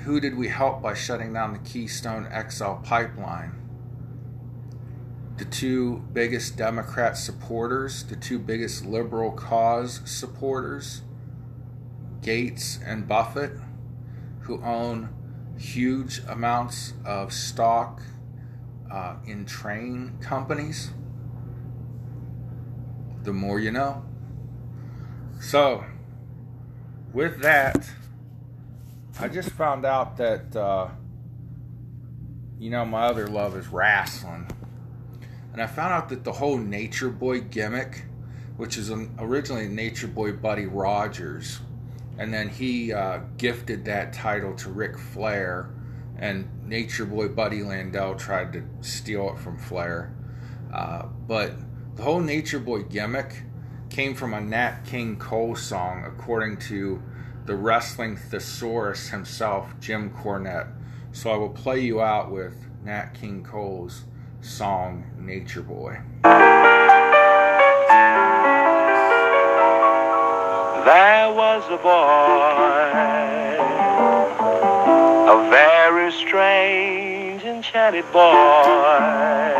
who 0.02 0.20
did 0.20 0.36
we 0.36 0.48
help 0.48 0.82
by 0.82 0.94
shutting 0.94 1.32
down 1.32 1.52
the 1.52 1.58
Keystone 1.60 2.28
XL 2.50 2.72
pipeline? 2.82 3.57
The 5.38 5.44
two 5.44 6.02
biggest 6.12 6.56
Democrat 6.56 7.16
supporters, 7.16 8.02
the 8.02 8.16
two 8.16 8.40
biggest 8.40 8.84
liberal 8.84 9.30
cause 9.30 10.00
supporters, 10.04 11.02
Gates 12.22 12.80
and 12.84 13.06
Buffett, 13.06 13.52
who 14.40 14.60
own 14.64 15.10
huge 15.56 16.20
amounts 16.26 16.92
of 17.04 17.32
stock 17.32 18.02
uh, 18.90 19.14
in 19.26 19.46
train 19.46 20.18
companies. 20.20 20.90
The 23.22 23.32
more 23.32 23.60
you 23.60 23.70
know. 23.70 24.04
So, 25.40 25.84
with 27.12 27.42
that, 27.42 27.88
I 29.20 29.28
just 29.28 29.50
found 29.50 29.84
out 29.84 30.16
that, 30.16 30.56
uh, 30.56 30.88
you 32.58 32.70
know, 32.70 32.84
my 32.84 33.06
other 33.06 33.28
love 33.28 33.56
is 33.56 33.68
wrestling 33.68 34.48
and 35.58 35.64
I 35.64 35.74
found 35.74 35.92
out 35.92 36.08
that 36.10 36.22
the 36.22 36.34
whole 36.34 36.56
Nature 36.56 37.10
Boy 37.10 37.40
gimmick, 37.40 38.04
which 38.58 38.76
is 38.76 38.92
originally 39.18 39.66
Nature 39.66 40.06
Boy 40.06 40.30
Buddy 40.30 40.66
Rogers, 40.66 41.58
and 42.16 42.32
then 42.32 42.48
he 42.48 42.92
uh, 42.92 43.22
gifted 43.38 43.84
that 43.86 44.12
title 44.12 44.54
to 44.54 44.70
Ric 44.70 44.96
Flair, 44.96 45.68
and 46.16 46.48
Nature 46.64 47.06
Boy 47.06 47.26
Buddy 47.26 47.58
Landel 47.58 48.16
tried 48.16 48.52
to 48.52 48.62
steal 48.82 49.30
it 49.30 49.40
from 49.40 49.58
Flair. 49.58 50.14
Uh, 50.72 51.06
but 51.26 51.54
the 51.96 52.04
whole 52.04 52.20
Nature 52.20 52.60
Boy 52.60 52.84
gimmick 52.84 53.42
came 53.90 54.14
from 54.14 54.34
a 54.34 54.40
Nat 54.40 54.84
King 54.84 55.16
Cole 55.16 55.56
song, 55.56 56.04
according 56.06 56.58
to 56.68 57.02
the 57.46 57.56
wrestling 57.56 58.16
thesaurus 58.16 59.08
himself, 59.08 59.74
Jim 59.80 60.10
Cornette. 60.10 60.72
So 61.10 61.30
I 61.30 61.36
will 61.36 61.50
play 61.50 61.80
you 61.80 62.00
out 62.00 62.30
with 62.30 62.54
Nat 62.84 63.08
King 63.14 63.42
Cole's 63.42 64.04
song 64.40 65.04
Nature 65.28 65.60
Boy. 65.60 66.00
There 66.22 66.32
was 71.34 71.62
a 71.68 71.76
boy, 71.76 71.90
a 75.30 75.50
very 75.50 76.10
strange, 76.12 77.42
enchanted 77.42 78.10
boy. 78.10 79.52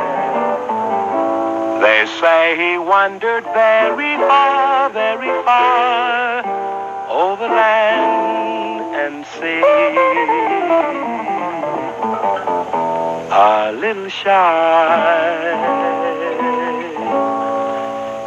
They 1.82 2.06
say 2.18 2.56
he 2.56 2.78
wandered 2.78 3.44
very 3.52 4.16
far, 4.16 4.88
very 4.88 5.42
far 5.44 6.46
over 7.10 7.46
land 7.46 8.96
and 8.96 9.26
sea 9.36 11.17
a 13.41 13.70
little 13.70 14.09
shy 14.09 15.39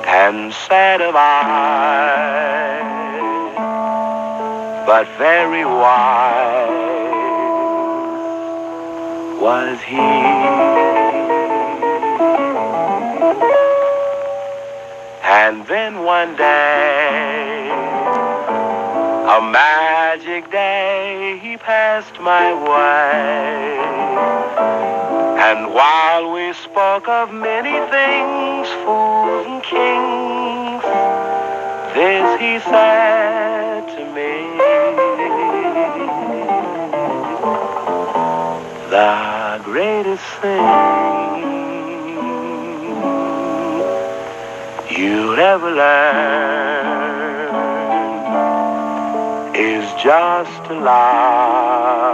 and 0.07 0.53
sad 0.53 1.01
of 1.01 1.13
eye, 1.17 2.79
but 4.85 5.05
very 5.17 5.65
wise 5.65 6.69
was 9.41 9.81
he. 9.81 9.97
And 15.27 15.67
then 15.67 16.03
one 16.05 16.37
day, 16.37 17.69
a 19.27 19.41
magic 19.41 20.49
day, 20.51 21.37
he 21.43 21.57
passed 21.57 22.17
my 22.21 22.53
way. 22.53 23.90
And 25.43 25.73
while 25.73 26.31
we 26.33 26.53
spoke 26.53 27.07
of 27.07 27.33
many 27.33 27.73
things, 27.89 28.67
fools 28.85 29.47
and 29.47 29.63
kings, 29.63 30.83
this 31.95 32.39
he 32.39 32.59
said 32.69 33.87
to 33.95 34.05
me. 34.13 34.31
The 38.91 39.61
greatest 39.63 40.23
thing 40.41 40.61
you'll 44.95 45.39
ever 45.39 45.71
learn 45.71 46.75
is 49.55 49.91
just 50.03 50.65
to 50.65 50.73
love. 50.75 52.10